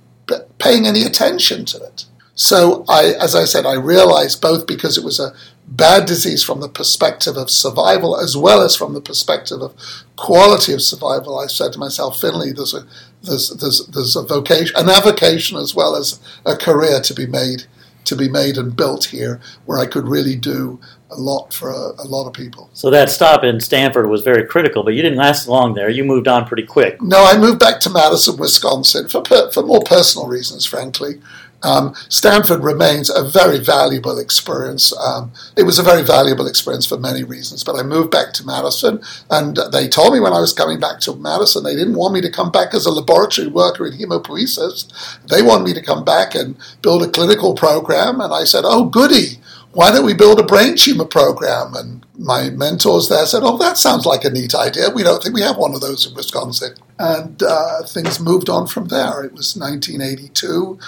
paying 0.59 0.87
any 0.87 1.03
attention 1.03 1.65
to 1.65 1.83
it. 1.83 2.05
So, 2.41 2.85
I, 2.89 3.15
as 3.21 3.35
I 3.35 3.47
said, 3.47 3.67
I 3.67 3.75
realized 3.75 4.41
both 4.41 4.69
because 4.69 4.97
it 4.97 5.03
was 5.03 5.19
a 5.19 5.35
bad 5.67 6.07
disease 6.07 6.45
from 6.45 6.61
the 6.61 6.69
perspective 6.69 7.37
of 7.37 7.51
survival 7.51 8.17
as 8.17 8.37
well 8.37 8.63
as 8.63 8.77
from 8.77 8.95
the 8.95 9.01
perspective 9.01 9.61
of 9.61 9.75
quality 10.15 10.73
of 10.73 10.81
survival. 10.81 11.37
I 11.37 11.49
said 11.49 11.73
to 11.73 11.81
myself, 11.81 12.21
Finlay, 12.21 12.53
there's 12.53 12.75
a 12.75 12.87
there's 13.25 13.51
there's 13.51 13.89
there's 13.89 14.15
a 14.15 14.23
vocation, 14.23 14.77
an 14.77 14.89
avocation 14.89 15.59
as 15.59 15.75
well 15.75 15.97
as 15.97 16.21
a 16.47 16.57
career 16.57 17.01
to 17.01 17.13
be 17.13 17.27
made 17.27 17.65
to 18.05 18.15
be 18.15 18.29
made 18.29 18.57
and 18.57 18.75
built 18.75 19.07
here, 19.07 19.41
where 19.67 19.79
I 19.79 19.87
could 19.87 20.07
really 20.07 20.37
do 20.37 20.81
a 21.11 21.17
lot 21.17 21.53
for 21.53 21.71
a, 21.71 22.03
a 22.03 22.07
lot 22.07 22.27
of 22.27 22.33
people. 22.33 22.71
so 22.73 22.89
that 22.91 23.11
stop 23.11 23.43
in 23.43 23.61
Stanford 23.61 24.09
was 24.09 24.23
very 24.23 24.47
critical, 24.47 24.85
but 24.85 24.95
you 24.95 25.03
didn't 25.03 25.19
last 25.19 25.49
long 25.49 25.75
there. 25.75 25.91
You 25.91 26.05
moved 26.05 26.29
on 26.29 26.47
pretty 26.47 26.65
quick. 26.65 27.03
No, 27.03 27.25
I 27.25 27.37
moved 27.37 27.59
back 27.59 27.81
to 27.81 27.91
Madison, 27.91 28.37
Wisconsin 28.37 29.09
for 29.09 29.23
per, 29.23 29.51
for 29.51 29.63
more 29.65 29.83
personal 29.85 30.29
reasons, 30.29 30.65
frankly. 30.65 31.21
Um, 31.63 31.95
Stanford 32.09 32.63
remains 32.63 33.11
a 33.11 33.25
very 33.29 33.59
valuable 33.59 34.19
experience. 34.19 34.97
Um, 34.97 35.33
it 35.57 35.65
was 35.65 35.79
a 35.79 35.83
very 35.83 36.03
valuable 36.03 36.47
experience 36.47 36.87
for 36.87 36.99
many 36.99 37.25
reasons, 37.25 37.65
but 37.65 37.77
I 37.77 37.83
moved 37.83 38.11
back 38.11 38.33
to 38.35 38.47
Madison, 38.47 39.03
and 39.31 39.59
they 39.73 39.89
told 39.89 40.13
me 40.13 40.21
when 40.21 40.33
I 40.33 40.41
was 40.41 40.53
coming 40.53 40.79
back 40.79 41.01
to 41.01 41.17
Madison, 41.17 41.65
they 41.65 41.75
didn't 41.75 41.97
want 41.97 42.15
me 42.15 42.21
to 42.21 42.31
come 42.31 42.51
back 42.53 42.75
as 42.75 42.87
a 42.87 42.93
laboratory 42.93 43.49
worker 43.49 43.87
in 43.87 43.95
hemopoiesis. 43.95 44.87
They 45.27 45.43
wanted 45.43 45.65
me 45.65 45.75
to 45.75 45.83
come 45.83 46.05
back 46.05 46.35
and 46.35 46.57
build 46.83 47.03
a 47.03 47.09
clinical 47.11 47.55
program, 47.55 48.21
and 48.21 48.33
I 48.33 48.45
said, 48.45 48.65
"Oh, 48.65 48.85
goody! 48.85 49.41
Why 49.73 49.91
don't 49.91 50.07
we 50.07 50.15
build 50.15 50.41
a 50.41 50.45
brain 50.45 50.77
tumor 50.77 51.05
program?" 51.05 51.75
And 51.75 52.07
my 52.17 52.51
mentors 52.51 53.09
there 53.09 53.27
said, 53.27 53.43
"Oh, 53.43 53.59
that 53.59 53.79
sounds 53.79 54.07
like 54.07 54.25
a 54.25 54.31
neat 54.31 54.55
idea. 54.55 54.91
We 54.91 55.03
don't 55.03 55.23
think 55.23 55.35
we 55.35 55.43
have 55.43 55.57
one 55.57 55.75
of 55.75 55.81
those 55.81 56.07
in 56.07 56.15
Wisconsin." 56.15 56.75
And 56.99 57.43
uh, 57.43 57.83
things 57.87 58.21
moved 58.21 58.49
on 58.49 58.67
from 58.67 58.87
there. 58.89 59.23
It 59.23 59.33
was 59.33 59.57
1982. 59.57 60.79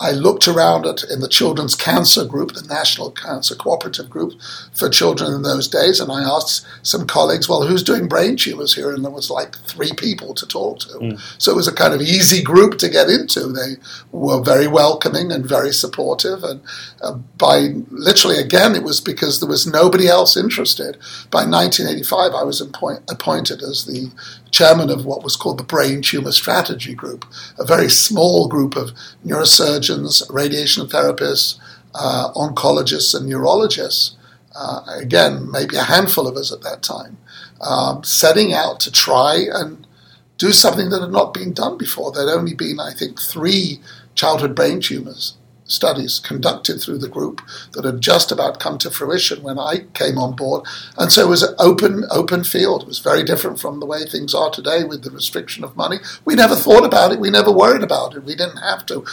I 0.00 0.12
looked 0.12 0.46
around 0.48 0.86
at 0.86 1.02
in 1.04 1.20
the 1.20 1.28
Children's 1.28 1.74
Cancer 1.74 2.24
Group, 2.24 2.52
the 2.52 2.62
National 2.62 3.10
Cancer 3.10 3.54
Cooperative 3.54 4.08
Group 4.08 4.34
for 4.72 4.88
children 4.88 5.32
in 5.32 5.42
those 5.42 5.68
days, 5.68 6.00
and 6.00 6.10
I 6.12 6.22
asked 6.22 6.64
some 6.82 7.06
colleagues, 7.06 7.48
"Well, 7.48 7.62
who's 7.66 7.82
doing 7.82 8.08
brain 8.08 8.36
tumors 8.36 8.74
here?" 8.74 8.92
And 8.92 9.04
there 9.04 9.10
was 9.10 9.30
like 9.30 9.56
three 9.66 9.92
people 9.92 10.34
to 10.34 10.46
talk 10.46 10.80
to. 10.80 10.98
So 11.38 11.52
it 11.52 11.56
was 11.56 11.68
a 11.68 11.72
kind 11.72 11.94
of 11.94 12.00
easy 12.00 12.42
group 12.42 12.78
to 12.78 12.88
get 12.88 13.08
into. 13.08 13.40
They 13.52 13.76
were 14.12 14.40
very 14.42 14.66
welcoming 14.68 15.32
and 15.32 15.44
very 15.46 15.72
supportive, 15.72 16.44
and 16.44 16.60
uh, 17.02 17.14
by 17.36 17.74
literally 17.90 18.38
again, 18.38 18.74
it 18.74 18.82
was 18.84 19.00
because 19.00 19.40
there 19.40 19.48
was 19.48 19.66
nobody 19.66 20.08
else 20.08 20.36
interested. 20.36 20.96
By 21.30 21.44
1985, 21.44 22.32
I 22.34 22.44
was 22.44 22.60
appoint, 22.60 23.00
appointed 23.10 23.62
as 23.62 23.84
the 23.84 24.10
chairman 24.50 24.90
of 24.90 25.04
what 25.04 25.22
was 25.22 25.36
called 25.36 25.58
the 25.58 25.64
Brain 25.64 26.02
Tumor 26.02 26.32
Strategy 26.32 26.94
Group, 26.94 27.24
a 27.58 27.64
very 27.64 27.88
small 27.88 28.48
group 28.48 28.76
of 28.76 28.90
neurosurgeons, 29.24 30.22
radiation 30.32 30.86
therapists, 30.86 31.58
uh, 31.94 32.32
oncologists, 32.34 33.14
and 33.14 33.28
neurologists. 33.28 34.16
Uh, 34.54 34.82
again, 34.96 35.50
maybe 35.50 35.76
a 35.76 35.82
handful 35.82 36.26
of 36.26 36.36
us 36.36 36.52
at 36.52 36.62
that 36.62 36.82
time, 36.82 37.16
um, 37.60 38.02
setting 38.02 38.52
out 38.52 38.80
to 38.80 38.90
try 38.90 39.46
and 39.52 39.86
do 40.36 40.52
something 40.52 40.90
that 40.90 41.00
had 41.00 41.10
not 41.12 41.34
been 41.34 41.52
done 41.52 41.76
before. 41.76 42.10
There 42.10 42.26
had 42.26 42.36
only 42.36 42.54
been, 42.54 42.80
I 42.80 42.92
think, 42.92 43.20
three 43.20 43.80
childhood 44.14 44.54
brain 44.54 44.80
tumors 44.80 45.34
studies 45.68 46.18
conducted 46.18 46.80
through 46.80 46.98
the 46.98 47.08
group 47.08 47.40
that 47.72 47.84
had 47.84 48.00
just 48.00 48.32
about 48.32 48.58
come 48.58 48.78
to 48.78 48.90
fruition 48.90 49.42
when 49.42 49.58
I 49.58 49.86
came 49.94 50.18
on 50.18 50.34
board. 50.34 50.66
And 50.96 51.12
so 51.12 51.22
it 51.22 51.28
was 51.28 51.42
an 51.42 51.54
open, 51.58 52.04
open 52.10 52.42
field. 52.42 52.82
It 52.82 52.88
was 52.88 52.98
very 52.98 53.22
different 53.22 53.60
from 53.60 53.78
the 53.78 53.86
way 53.86 54.04
things 54.04 54.34
are 54.34 54.50
today 54.50 54.82
with 54.84 55.04
the 55.04 55.10
restriction 55.10 55.62
of 55.62 55.76
money. 55.76 55.98
We 56.24 56.34
never 56.34 56.56
thought 56.56 56.84
about 56.84 57.12
it. 57.12 57.20
We 57.20 57.30
never 57.30 57.52
worried 57.52 57.82
about 57.82 58.16
it. 58.16 58.24
We 58.24 58.34
didn't 58.34 58.58
have 58.58 58.84
to. 58.86 59.04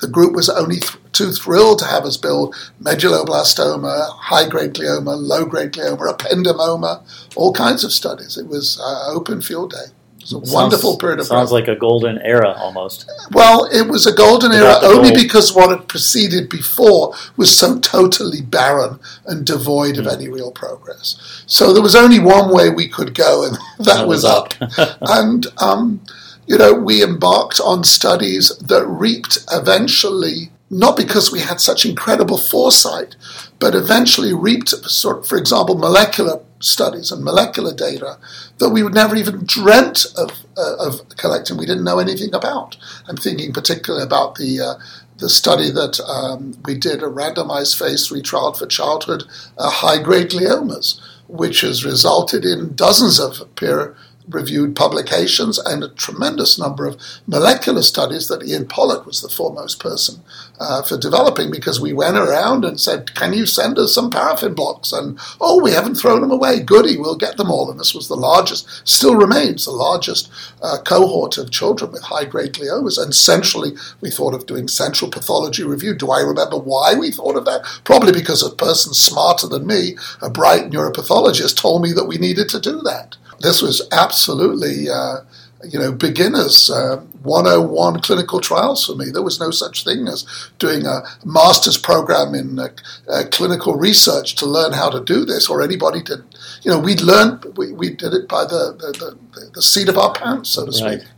The 0.00 0.08
group 0.08 0.34
was 0.34 0.48
only 0.48 0.76
th- 0.76 0.96
too 1.12 1.32
thrilled 1.32 1.80
to 1.80 1.86
have 1.86 2.04
us 2.04 2.16
build 2.16 2.54
medulloblastoma, 2.80 4.10
high 4.10 4.48
grade 4.48 4.74
glioma, 4.74 5.16
low 5.18 5.44
grade 5.44 5.72
glioma, 5.72 6.16
ependymoma, 6.16 7.02
all 7.36 7.52
kinds 7.52 7.82
of 7.84 7.92
studies. 7.92 8.38
It 8.38 8.46
was 8.46 8.80
uh, 8.80 9.12
open 9.12 9.42
field 9.42 9.72
day. 9.72 9.86
Was 10.30 10.42
a 10.42 10.46
Sounds- 10.46 10.52
wonderful 10.52 10.96
period 10.98 11.20
of 11.20 11.26
Sounds 11.26 11.52
like 11.52 11.68
a 11.68 11.74
golden 11.76 12.18
era 12.18 12.54
almost. 12.58 13.10
well, 13.32 13.64
it 13.72 13.88
was 13.88 14.06
a 14.06 14.12
golden 14.12 14.52
era 14.52 14.64
Without 14.66 14.80
the 14.82 14.86
only 14.88 15.10
gold. 15.10 15.22
because 15.22 15.54
what 15.54 15.70
had 15.70 15.88
preceded 15.88 16.48
before 16.48 17.14
was 17.36 17.56
so 17.56 17.78
totally 17.78 18.42
barren 18.42 18.98
and 19.26 19.46
devoid 19.46 19.96
Hmm. 19.96 20.00
of 20.02 20.06
any 20.08 20.28
real 20.28 20.50
progress. 20.50 21.16
So 21.46 21.72
there 21.72 21.82
was 21.82 21.96
only 21.96 22.18
one 22.18 22.50
way 22.52 22.68
we 22.68 22.88
could 22.88 23.14
go, 23.14 23.44
and 23.44 23.58
that, 23.86 24.06
was 24.06 24.24
up. 24.24 24.54
and, 25.00 25.46
um, 25.58 26.00
you 26.46 26.58
know, 26.58 26.72
we 26.74 27.02
embarked 27.02 27.60
on 27.60 27.84
studies 27.84 28.52
that 28.58 28.84
reaped 28.86 29.38
eventually, 29.50 30.50
not 30.70 30.96
because 30.96 31.30
we 31.32 31.40
had 31.40 31.60
such 31.60 31.86
incredible 31.86 32.36
foresight, 32.38 33.16
but 33.58 33.74
eventually 33.74 34.32
reaped, 34.34 34.68
sort 34.90 35.26
for 35.26 35.36
example, 35.38 35.74
molecular 35.76 36.40
studies 36.60 37.12
and 37.12 37.24
molecular 37.24 37.74
data 37.74 38.18
that 38.58 38.70
we 38.70 38.82
would 38.82 38.94
never 38.94 39.14
even 39.16 39.44
dreamt 39.44 40.06
of, 40.16 40.30
uh, 40.56 40.76
of 40.78 41.08
collecting. 41.16 41.56
We 41.56 41.66
didn't 41.66 41.84
know 41.84 41.98
anything 41.98 42.34
about. 42.34 42.76
I'm 43.06 43.16
thinking 43.16 43.52
particularly 43.52 44.04
about 44.04 44.36
the 44.36 44.60
uh, 44.60 44.74
the 45.18 45.28
study 45.28 45.70
that 45.70 45.98
um, 46.00 46.56
we 46.64 46.78
did 46.78 47.02
a 47.02 47.06
randomized 47.06 47.76
phase 47.76 48.06
three 48.06 48.22
trial 48.22 48.52
for 48.52 48.66
childhood 48.66 49.24
uh, 49.58 49.68
high 49.68 50.00
grade 50.00 50.30
gliomas, 50.30 51.00
which 51.26 51.62
has 51.62 51.84
resulted 51.84 52.44
in 52.44 52.74
dozens 52.74 53.18
of 53.18 53.52
peer 53.56 53.96
reviewed 54.28 54.76
publications 54.76 55.58
and 55.58 55.82
a 55.82 55.88
tremendous 55.88 56.58
number 56.58 56.86
of 56.86 57.00
molecular 57.26 57.82
studies 57.82 58.28
that 58.28 58.46
Ian 58.46 58.66
Pollack 58.66 59.06
was 59.06 59.22
the 59.22 59.28
foremost 59.28 59.80
person 59.80 60.22
uh, 60.60 60.82
for 60.82 60.98
developing 60.98 61.50
because 61.50 61.80
we 61.80 61.92
went 61.92 62.16
around 62.16 62.64
and 62.64 62.80
said, 62.80 63.14
Can 63.14 63.32
you 63.32 63.46
send 63.46 63.78
us 63.78 63.94
some 63.94 64.10
paraffin 64.10 64.54
blocks? 64.54 64.92
And 64.92 65.18
oh, 65.40 65.62
we 65.62 65.72
haven't 65.72 65.94
thrown 65.94 66.20
them 66.20 66.30
away. 66.30 66.60
Goody, 66.60 66.96
we'll 66.96 67.16
get 67.16 67.36
them 67.36 67.50
all. 67.50 67.70
And 67.70 67.78
this 67.78 67.94
was 67.94 68.08
the 68.08 68.16
largest, 68.16 68.86
still 68.86 69.14
remains 69.14 69.64
the 69.64 69.70
largest 69.70 70.30
uh, 70.62 70.78
cohort 70.84 71.38
of 71.38 71.50
children 71.50 71.92
with 71.92 72.02
high 72.02 72.24
grade 72.24 72.54
gliomas. 72.54 73.02
And 73.02 73.14
centrally, 73.14 73.72
we 74.00 74.10
thought 74.10 74.34
of 74.34 74.46
doing 74.46 74.68
central 74.68 75.10
pathology 75.10 75.62
review. 75.64 75.94
Do 75.94 76.10
I 76.10 76.20
remember 76.20 76.58
why 76.58 76.94
we 76.94 77.10
thought 77.10 77.36
of 77.36 77.44
that? 77.44 77.64
Probably 77.84 78.12
because 78.12 78.42
a 78.42 78.54
person 78.54 78.94
smarter 78.94 79.46
than 79.46 79.66
me, 79.66 79.96
a 80.20 80.30
bright 80.30 80.70
neuropathologist, 80.70 81.56
told 81.56 81.82
me 81.82 81.92
that 81.92 82.06
we 82.06 82.18
needed 82.18 82.48
to 82.50 82.60
do 82.60 82.80
that. 82.82 83.16
This 83.40 83.62
was 83.62 83.86
absolutely, 83.92 84.88
uh, 84.90 85.18
you 85.64 85.78
know, 85.78 85.92
beginners 85.92 86.70
uh, 86.70 86.96
101 87.22 88.00
clinical 88.00 88.40
trials 88.40 88.86
for 88.86 88.94
me. 88.94 89.10
There 89.10 89.22
was 89.22 89.40
no 89.40 89.50
such 89.50 89.84
thing 89.84 90.08
as 90.08 90.24
doing 90.58 90.86
a 90.86 91.02
master's 91.24 91.76
program 91.76 92.34
in 92.34 92.58
uh, 92.58 92.68
uh, 93.08 93.24
clinical 93.30 93.74
research 93.76 94.34
to 94.36 94.46
learn 94.46 94.72
how 94.72 94.88
to 94.90 95.02
do 95.04 95.24
this, 95.24 95.48
or 95.48 95.62
anybody 95.62 96.02
did. 96.02 96.22
You 96.62 96.70
know, 96.70 96.78
we'd 96.78 97.00
learned, 97.00 97.44
we, 97.56 97.72
we 97.72 97.90
did 97.90 98.12
it 98.14 98.28
by 98.28 98.44
the, 98.44 98.74
the, 98.78 99.16
the, 99.40 99.50
the 99.54 99.62
seat 99.62 99.88
of 99.88 99.98
our 99.98 100.12
pants, 100.12 100.50
so 100.50 100.66
to 100.66 100.72
speak. 100.72 101.08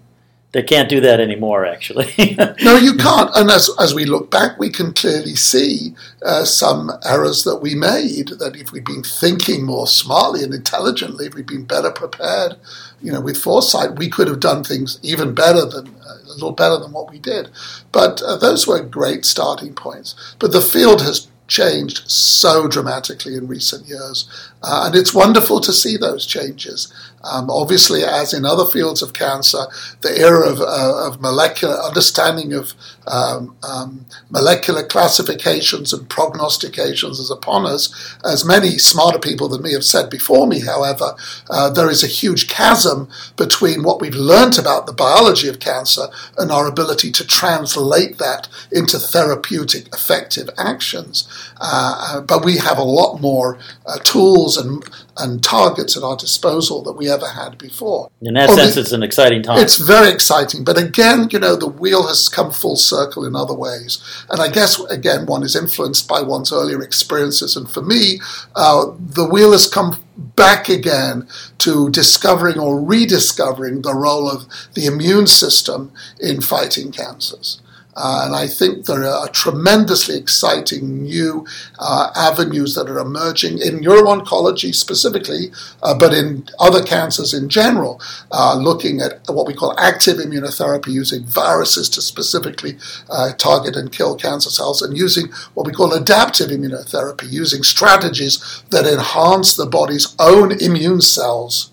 They 0.52 0.62
can't 0.64 0.88
do 0.88 1.00
that 1.00 1.20
anymore, 1.20 1.64
actually. 1.64 2.12
No, 2.62 2.76
you 2.76 2.96
can't. 2.96 3.30
And 3.34 3.50
as, 3.50 3.70
as 3.78 3.94
we 3.94 4.04
look 4.04 4.30
back, 4.30 4.58
we 4.58 4.70
can 4.70 4.92
clearly 4.92 5.34
see 5.36 5.94
uh, 6.24 6.44
some 6.44 6.90
errors 7.04 7.44
that 7.44 7.58
we 7.58 7.74
made. 7.74 8.28
That 8.38 8.56
if 8.56 8.72
we'd 8.72 8.84
been 8.84 9.02
thinking 9.02 9.64
more 9.64 9.86
smartly 9.86 10.42
and 10.42 10.52
intelligently, 10.52 11.26
if 11.26 11.34
we'd 11.34 11.46
been 11.46 11.64
better 11.64 11.90
prepared, 11.90 12.56
you 13.00 13.12
know, 13.12 13.20
with 13.20 13.36
foresight, 13.36 13.98
we 13.98 14.08
could 14.08 14.28
have 14.28 14.40
done 14.40 14.64
things 14.64 14.98
even 15.02 15.34
better 15.34 15.64
than 15.64 15.88
uh, 15.88 16.18
a 16.24 16.32
little 16.32 16.52
better 16.52 16.78
than 16.78 16.92
what 16.92 17.10
we 17.10 17.18
did. 17.18 17.50
But 17.92 18.20
uh, 18.22 18.36
those 18.36 18.66
were 18.66 18.80
great 18.82 19.24
starting 19.24 19.74
points. 19.74 20.34
But 20.38 20.52
the 20.52 20.60
field 20.60 21.02
has 21.02 21.28
changed 21.50 22.08
so 22.08 22.68
dramatically 22.68 23.34
in 23.34 23.48
recent 23.48 23.86
years, 23.86 24.28
uh, 24.62 24.84
and 24.86 24.94
it's 24.94 25.12
wonderful 25.14 25.60
to 25.60 25.72
see 25.72 25.96
those 25.96 26.24
changes. 26.26 26.92
Um, 27.22 27.50
obviously, 27.50 28.02
as 28.02 28.32
in 28.32 28.44
other 28.44 28.64
fields 28.64 29.02
of 29.02 29.12
cancer, 29.12 29.66
the 30.00 30.18
era 30.18 30.48
of, 30.48 30.60
uh, 30.60 31.06
of 31.06 31.20
molecular 31.20 31.74
understanding 31.74 32.54
of 32.54 32.72
um, 33.06 33.56
um, 33.62 34.06
molecular 34.30 34.82
classifications 34.82 35.92
and 35.92 36.08
prognostications 36.08 37.18
is 37.18 37.30
upon 37.30 37.66
us. 37.66 38.16
As 38.24 38.44
many 38.44 38.78
smarter 38.78 39.18
people 39.18 39.48
than 39.48 39.62
me 39.62 39.72
have 39.72 39.84
said 39.84 40.08
before 40.08 40.46
me, 40.46 40.60
however, 40.60 41.14
uh, 41.50 41.70
there 41.70 41.90
is 41.90 42.02
a 42.02 42.06
huge 42.06 42.48
chasm 42.48 43.08
between 43.36 43.82
what 43.82 44.00
we've 44.00 44.14
learnt 44.14 44.58
about 44.58 44.86
the 44.86 44.92
biology 44.92 45.48
of 45.48 45.60
cancer 45.60 46.06
and 46.38 46.50
our 46.50 46.66
ability 46.66 47.10
to 47.12 47.26
translate 47.26 48.18
that 48.18 48.48
into 48.72 48.98
therapeutic 48.98 49.88
effective 49.88 50.48
actions. 50.56 51.28
Uh, 51.60 51.96
uh, 52.00 52.20
but 52.20 52.44
we 52.44 52.56
have 52.56 52.78
a 52.78 52.82
lot 52.82 53.20
more 53.20 53.58
uh, 53.86 53.98
tools 53.98 54.56
and, 54.56 54.84
and 55.20 55.42
targets 55.42 55.96
at 55.96 56.02
our 56.02 56.16
disposal 56.16 56.82
that 56.82 56.92
we 56.92 57.10
ever 57.10 57.28
had 57.28 57.58
before. 57.58 58.10
In 58.22 58.34
that 58.34 58.50
sense, 58.50 58.76
it's 58.76 58.92
an 58.92 59.02
exciting 59.02 59.42
time. 59.42 59.58
It's 59.58 59.76
very 59.76 60.10
exciting, 60.10 60.64
but 60.64 60.78
again, 60.78 61.28
you 61.30 61.38
know, 61.38 61.56
the 61.56 61.68
wheel 61.68 62.06
has 62.06 62.28
come 62.28 62.50
full 62.50 62.76
circle 62.76 63.24
in 63.24 63.36
other 63.36 63.54
ways. 63.54 64.02
And 64.30 64.40
I 64.40 64.48
guess, 64.48 64.80
again, 64.84 65.26
one 65.26 65.42
is 65.42 65.54
influenced 65.54 66.08
by 66.08 66.22
one's 66.22 66.52
earlier 66.52 66.82
experiences. 66.82 67.56
And 67.56 67.70
for 67.70 67.82
me, 67.82 68.20
uh, 68.56 68.86
the 68.98 69.28
wheel 69.28 69.52
has 69.52 69.68
come 69.68 69.96
back 70.16 70.68
again 70.68 71.28
to 71.58 71.90
discovering 71.90 72.58
or 72.58 72.80
rediscovering 72.80 73.82
the 73.82 73.94
role 73.94 74.28
of 74.28 74.46
the 74.74 74.86
immune 74.86 75.26
system 75.26 75.92
in 76.20 76.40
fighting 76.40 76.92
cancers. 76.92 77.60
Uh, 77.96 78.22
and 78.24 78.36
I 78.36 78.46
think 78.46 78.86
there 78.86 79.04
are 79.04 79.28
tremendously 79.28 80.16
exciting 80.16 81.02
new 81.02 81.46
uh, 81.78 82.10
avenues 82.16 82.74
that 82.74 82.88
are 82.88 82.98
emerging 82.98 83.58
in 83.58 83.80
neuro-oncology 83.80 84.74
specifically, 84.74 85.50
uh, 85.82 85.98
but 85.98 86.14
in 86.14 86.48
other 86.58 86.82
cancers 86.82 87.34
in 87.34 87.48
general, 87.48 88.00
uh, 88.30 88.56
looking 88.56 89.00
at 89.00 89.20
what 89.28 89.46
we 89.46 89.54
call 89.54 89.78
active 89.78 90.18
immunotherapy 90.18 90.88
using 90.88 91.24
viruses 91.24 91.88
to 91.90 92.00
specifically 92.00 92.78
uh, 93.08 93.32
target 93.32 93.76
and 93.76 93.92
kill 93.92 94.14
cancer 94.16 94.50
cells, 94.50 94.82
and 94.82 94.96
using 94.96 95.26
what 95.54 95.66
we 95.66 95.72
call 95.72 95.92
adaptive 95.92 96.50
immunotherapy, 96.50 97.30
using 97.30 97.62
strategies 97.62 98.62
that 98.70 98.86
enhance 98.86 99.56
the 99.56 99.66
body's 99.66 100.14
own 100.18 100.52
immune 100.60 101.00
cells 101.00 101.70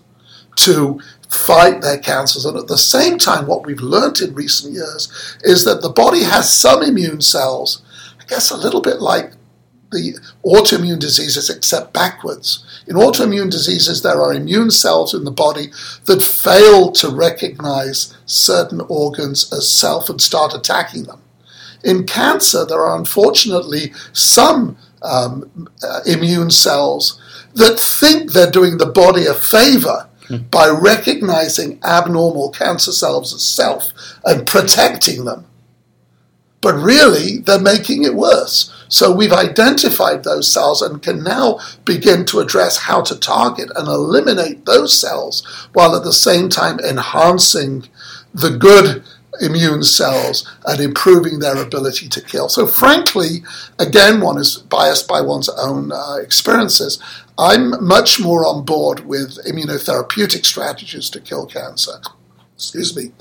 to 0.56 1.00
fight 1.30 1.82
their 1.82 1.98
cancers. 1.98 2.46
And 2.46 2.58
at 2.58 2.68
the 2.68 2.78
same 2.78 3.18
time, 3.18 3.48
what 3.48 3.66
we've 3.66 3.82
learnt 3.82 4.22
in 4.22 4.34
recent 4.34 4.74
years 4.74 5.38
is 5.42 5.66
that 5.66 5.82
the 5.82 5.90
body 5.90 6.24
has 6.24 6.54
some 6.54 6.84
immune 6.84 7.22
cells, 7.22 7.82
I 8.20 8.26
guess 8.26 8.52
a 8.52 8.58
little 8.58 8.82
bit 8.82 9.02
like 9.02 9.34
the 9.92 10.20
autoimmune 10.46 11.00
diseases, 11.00 11.50
except 11.50 11.94
backwards. 11.94 12.64
In 12.88 12.96
autoimmune 12.96 13.50
diseases, 13.50 14.02
there 14.02 14.22
are 14.22 14.34
immune 14.34 14.72
cells 14.72 15.14
in 15.14 15.24
the 15.24 15.32
body 15.32 15.68
that 16.06 16.22
fail 16.22 16.92
to 16.94 17.10
recognize 17.10 18.18
certain 18.26 18.82
organs 18.90 19.52
as 19.54 19.70
self 19.70 20.10
and 20.10 20.22
start 20.22 20.54
attacking 20.54 21.04
them. 21.04 21.22
In 21.84 22.06
cancer, 22.06 22.66
there 22.66 22.82
are 22.82 22.98
unfortunately 22.98 23.94
some 24.12 24.78
um, 25.02 25.70
uh, 25.84 26.02
immune 26.06 26.52
cells 26.52 27.22
that 27.54 27.80
think 27.80 28.32
they're 28.32 28.52
doing 28.52 28.78
the 28.78 28.86
body 28.86 29.26
a 29.26 29.34
favor 29.34 30.10
by 30.30 30.68
recognizing 30.70 31.80
abnormal 31.84 32.52
cancer 32.52 32.92
cells 32.92 33.34
as 33.34 33.44
self 33.44 33.92
and 34.26 34.46
protecting 34.46 35.26
them. 35.26 35.46
But 36.62 36.76
really, 36.76 37.38
they're 37.38 37.60
making 37.60 38.04
it 38.04 38.16
worse. 38.16 38.74
So 38.90 39.14
we've 39.14 39.34
identified 39.34 40.24
those 40.24 40.52
cells 40.52 40.82
and 40.82 41.02
can 41.02 41.24
now 41.24 41.60
begin 41.86 42.26
to 42.26 42.40
address 42.40 42.78
how 42.78 43.02
to 43.02 43.20
target 43.20 43.70
and 43.76 43.88
eliminate 43.88 44.66
those 44.66 45.00
cells 45.00 45.46
while 45.74 45.96
at 45.96 46.04
the 46.04 46.14
same 46.14 46.50
time 46.50 46.80
enhancing 46.80 47.88
the 48.34 48.50
good 48.50 49.04
immune 49.40 49.84
cells 49.84 50.52
and 50.66 50.80
improving 50.80 51.40
their 51.40 51.62
ability 51.62 52.10
to 52.10 52.22
kill. 52.22 52.50
So, 52.50 52.66
frankly, 52.66 53.44
again, 53.78 54.20
one 54.22 54.38
is 54.38 54.58
biased 54.58 55.08
by 55.08 55.22
one's 55.22 55.50
own 55.50 55.92
uh, 55.92 56.16
experiences. 56.16 57.02
I'm 57.38 57.86
much 57.86 58.20
more 58.20 58.46
on 58.46 58.66
board 58.66 59.02
with 59.02 59.38
immunotherapeutic 59.46 60.46
strategies 60.46 61.10
to 61.12 61.22
kill 61.22 61.46
cancer. 61.46 62.02
Excuse 62.56 62.96
me. 62.96 63.12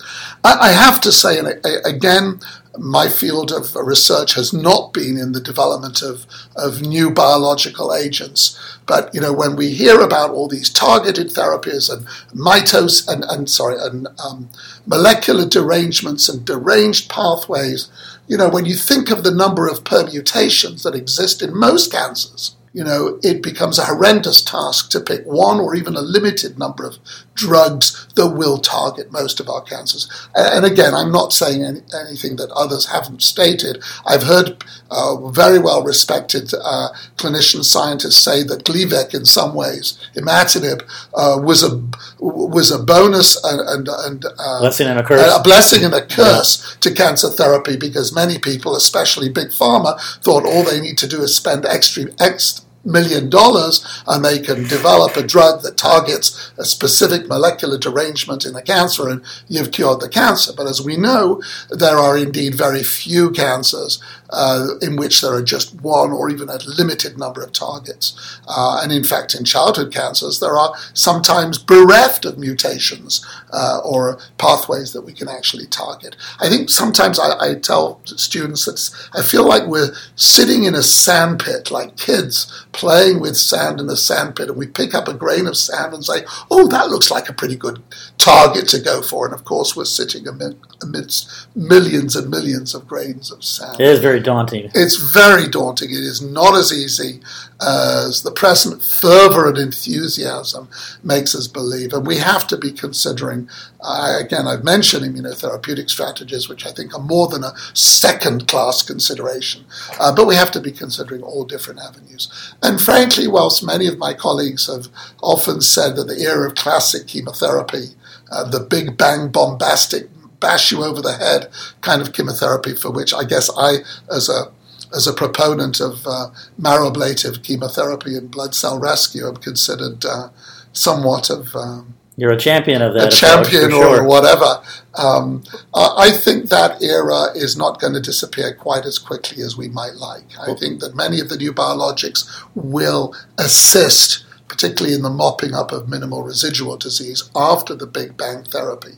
I, 0.42 0.70
have 0.72 0.98
to 1.02 1.12
say, 1.12 1.38
and 1.38 1.60
again, 1.84 2.40
my 2.78 3.08
field 3.10 3.52
of 3.52 3.76
research 3.76 4.32
has 4.32 4.54
not 4.54 4.94
been 4.94 5.18
in 5.18 5.32
the 5.32 5.40
development 5.40 6.00
of, 6.00 6.24
of 6.56 6.80
new 6.80 7.10
biological 7.10 7.94
agents. 7.94 8.58
But 8.86 9.14
you 9.14 9.20
know, 9.20 9.34
when 9.34 9.54
we 9.54 9.74
hear 9.74 10.00
about 10.00 10.30
all 10.30 10.48
these 10.48 10.70
targeted 10.70 11.28
therapies 11.28 11.92
and 11.92 12.06
mitos 12.34 13.06
and, 13.06 13.24
and 13.28 13.50
sorry 13.50 13.76
and 13.78 14.08
um, 14.24 14.48
molecular 14.86 15.46
derangements 15.46 16.30
and 16.30 16.42
deranged 16.46 17.10
pathways, 17.10 17.90
you 18.28 18.38
know, 18.38 18.48
when 18.48 18.64
you 18.64 18.74
think 18.74 19.10
of 19.10 19.22
the 19.22 19.34
number 19.34 19.68
of 19.68 19.84
permutations 19.84 20.82
that 20.82 20.94
exist 20.94 21.42
in 21.42 21.54
most 21.54 21.92
cancers, 21.92 22.55
you 22.76 22.84
know, 22.84 23.18
it 23.22 23.42
becomes 23.42 23.78
a 23.78 23.86
horrendous 23.86 24.42
task 24.42 24.90
to 24.90 25.00
pick 25.00 25.24
one 25.24 25.58
or 25.60 25.74
even 25.74 25.96
a 25.96 26.02
limited 26.02 26.58
number 26.58 26.84
of 26.84 26.98
drugs 27.32 28.06
that 28.16 28.36
will 28.36 28.58
target 28.58 29.10
most 29.10 29.40
of 29.40 29.48
our 29.48 29.62
cancers. 29.62 30.10
And 30.34 30.62
again, 30.66 30.94
I'm 30.94 31.10
not 31.10 31.32
saying 31.32 31.64
any, 31.64 31.80
anything 31.98 32.36
that 32.36 32.50
others 32.50 32.88
haven't 32.88 33.22
stated. 33.22 33.82
I've 34.06 34.24
heard 34.24 34.62
uh, 34.90 35.30
very 35.30 35.58
well 35.58 35.82
respected 35.82 36.52
uh, 36.52 36.88
clinician 37.16 37.64
scientists 37.64 38.22
say 38.22 38.42
that 38.42 38.64
Gleevec, 38.64 39.14
in 39.14 39.24
some 39.24 39.54
ways, 39.54 39.98
imatinib, 40.14 40.82
uh, 41.14 41.40
was 41.42 41.62
a 41.62 41.82
was 42.20 42.70
a 42.70 42.78
bonus 42.78 43.42
and, 43.42 43.60
and, 43.60 43.88
and 43.88 44.24
uh, 44.38 44.60
blessing 44.60 44.88
and 44.88 44.98
a 44.98 45.02
curse. 45.02 45.34
A 45.34 45.42
blessing 45.42 45.82
and 45.82 45.94
a 45.94 46.04
curse 46.04 46.62
yeah. 46.62 46.80
to 46.80 46.94
cancer 46.94 47.30
therapy 47.30 47.78
because 47.78 48.14
many 48.14 48.38
people, 48.38 48.76
especially 48.76 49.30
big 49.30 49.48
pharma, 49.48 49.98
thought 50.22 50.44
all 50.44 50.62
they 50.62 50.78
need 50.78 50.98
to 50.98 51.06
do 51.06 51.22
is 51.22 51.34
spend 51.34 51.64
extra, 51.64 52.04
extra 52.20 52.65
million 52.86 53.28
dollars 53.28 53.84
and 54.06 54.24
they 54.24 54.38
can 54.38 54.62
develop 54.64 55.16
a 55.16 55.22
drug 55.22 55.62
that 55.62 55.76
targets 55.76 56.52
a 56.56 56.64
specific 56.64 57.28
molecular 57.28 57.78
derangement 57.78 58.46
in 58.46 58.54
a 58.54 58.62
cancer 58.62 59.08
and 59.08 59.22
you've 59.48 59.72
cured 59.72 60.00
the 60.00 60.08
cancer. 60.08 60.52
But 60.56 60.66
as 60.68 60.80
we 60.80 60.96
know, 60.96 61.42
there 61.70 61.98
are 61.98 62.16
indeed 62.16 62.54
very 62.54 62.82
few 62.82 63.30
cancers 63.30 64.00
uh, 64.30 64.68
in 64.82 64.96
which 64.96 65.20
there 65.20 65.34
are 65.34 65.42
just 65.42 65.74
one 65.80 66.10
or 66.10 66.30
even 66.30 66.48
a 66.48 66.58
limited 66.78 67.18
number 67.18 67.42
of 67.42 67.52
targets. 67.52 68.40
Uh, 68.48 68.80
and 68.82 68.92
in 68.92 69.04
fact, 69.04 69.34
in 69.34 69.44
childhood 69.44 69.92
cancers, 69.92 70.40
there 70.40 70.56
are 70.56 70.74
sometimes 70.94 71.58
bereft 71.58 72.24
of 72.24 72.38
mutations 72.38 73.24
uh, 73.52 73.80
or 73.84 74.18
pathways 74.38 74.92
that 74.92 75.02
we 75.02 75.12
can 75.12 75.28
actually 75.28 75.66
target. 75.66 76.16
I 76.40 76.48
think 76.48 76.70
sometimes 76.70 77.18
I, 77.18 77.50
I 77.50 77.54
tell 77.54 78.00
students 78.04 78.64
that 78.64 78.76
I 79.18 79.22
feel 79.22 79.46
like 79.46 79.66
we're 79.66 79.94
sitting 80.14 80.64
in 80.64 80.74
a 80.74 80.82
sandpit, 80.82 81.70
like 81.70 81.96
kids 81.96 82.66
playing 82.72 83.20
with 83.20 83.36
sand 83.36 83.80
in 83.80 83.88
a 83.88 83.96
sandpit, 83.96 84.48
and 84.48 84.58
we 84.58 84.66
pick 84.66 84.94
up 84.94 85.08
a 85.08 85.14
grain 85.14 85.46
of 85.46 85.56
sand 85.56 85.94
and 85.94 86.04
say, 86.04 86.24
oh, 86.50 86.68
that 86.68 86.88
looks 86.88 87.10
like 87.10 87.28
a 87.28 87.32
pretty 87.32 87.56
good 87.56 87.82
target 88.18 88.68
to 88.68 88.80
go 88.80 89.02
for. 89.02 89.26
And 89.26 89.34
of 89.34 89.44
course, 89.44 89.74
we're 89.76 89.84
sitting 89.84 90.26
amidst 90.28 91.46
millions 91.56 92.16
and 92.16 92.30
millions 92.30 92.74
of 92.74 92.86
grains 92.86 93.32
of 93.32 93.42
sand. 93.44 93.80
It 93.80 93.86
is 93.86 94.00
very 94.00 94.15
daunting. 94.20 94.70
It's 94.74 94.96
very 94.96 95.48
daunting. 95.48 95.90
It 95.90 96.02
is 96.02 96.22
not 96.22 96.54
as 96.54 96.72
easy 96.72 97.20
as 97.60 98.22
the 98.22 98.30
present 98.30 98.82
fervor 98.82 99.48
and 99.48 99.56
enthusiasm 99.56 100.68
makes 101.02 101.34
us 101.34 101.46
believe. 101.48 101.92
And 101.92 102.06
we 102.06 102.18
have 102.18 102.46
to 102.48 102.56
be 102.56 102.70
considering, 102.70 103.48
again, 103.80 104.46
I've 104.46 104.64
mentioned 104.64 105.04
immunotherapeutic 105.04 105.88
strategies, 105.88 106.48
which 106.48 106.66
I 106.66 106.72
think 106.72 106.94
are 106.94 107.02
more 107.02 107.28
than 107.28 107.44
a 107.44 107.54
second 107.72 108.46
class 108.48 108.82
consideration, 108.82 109.64
uh, 109.98 110.14
but 110.14 110.26
we 110.26 110.34
have 110.34 110.50
to 110.52 110.60
be 110.60 110.72
considering 110.72 111.22
all 111.22 111.44
different 111.44 111.80
avenues. 111.80 112.54
And 112.62 112.80
frankly, 112.80 113.26
whilst 113.26 113.64
many 113.64 113.86
of 113.86 113.98
my 113.98 114.12
colleagues 114.12 114.66
have 114.66 114.88
often 115.22 115.60
said 115.60 115.96
that 115.96 116.08
the 116.08 116.20
era 116.20 116.48
of 116.48 116.54
classic 116.56 117.06
chemotherapy, 117.06 117.88
uh, 118.30 118.44
the 118.44 118.60
big 118.60 118.96
bang 118.98 119.28
bombastic 119.28 120.08
bash 120.40 120.70
you 120.70 120.84
over 120.84 121.00
the 121.00 121.16
head 121.16 121.48
kind 121.80 122.02
of 122.02 122.12
chemotherapy 122.12 122.74
for 122.74 122.90
which 122.90 123.14
I 123.14 123.24
guess 123.24 123.50
I, 123.56 123.78
as 124.10 124.28
a 124.28 124.52
as 124.94 125.06
a 125.06 125.12
proponent 125.12 125.80
of 125.80 126.06
uh, 126.06 126.28
marrow 126.56 126.88
ablative 126.88 127.42
chemotherapy 127.42 128.16
and 128.16 128.30
blood 128.30 128.54
cell 128.54 128.78
rescue, 128.78 129.26
am 129.26 129.36
considered 129.36 130.04
uh, 130.04 130.28
somewhat 130.72 131.28
of 131.28 131.54
um, 131.56 131.96
you're 132.16 132.32
a 132.32 132.38
champion 132.38 132.80
of 132.80 132.94
that. 132.94 133.12
A 133.12 133.16
champion 133.16 133.72
or 133.72 134.02
whatever. 134.02 134.62
Um, 134.94 135.44
I 135.74 136.10
think 136.10 136.48
that 136.48 136.82
era 136.82 137.26
is 137.34 137.58
not 137.58 137.78
going 137.78 137.92
to 137.92 138.00
disappear 138.00 138.54
quite 138.54 138.86
as 138.86 138.98
quickly 138.98 139.42
as 139.42 139.56
we 139.56 139.68
might 139.68 139.96
like. 139.96 140.24
I 140.40 140.54
think 140.54 140.80
that 140.80 140.96
many 140.96 141.20
of 141.20 141.28
the 141.28 141.36
new 141.36 141.52
biologics 141.52 142.26
will 142.54 143.14
assist, 143.36 144.24
particularly 144.48 144.94
in 144.94 145.02
the 145.02 145.10
mopping 145.10 145.52
up 145.52 145.72
of 145.72 145.90
minimal 145.90 146.22
residual 146.22 146.78
disease 146.78 147.28
after 147.36 147.74
the 147.74 147.86
Big 147.86 148.16
Bang 148.16 148.44
therapy. 148.44 148.94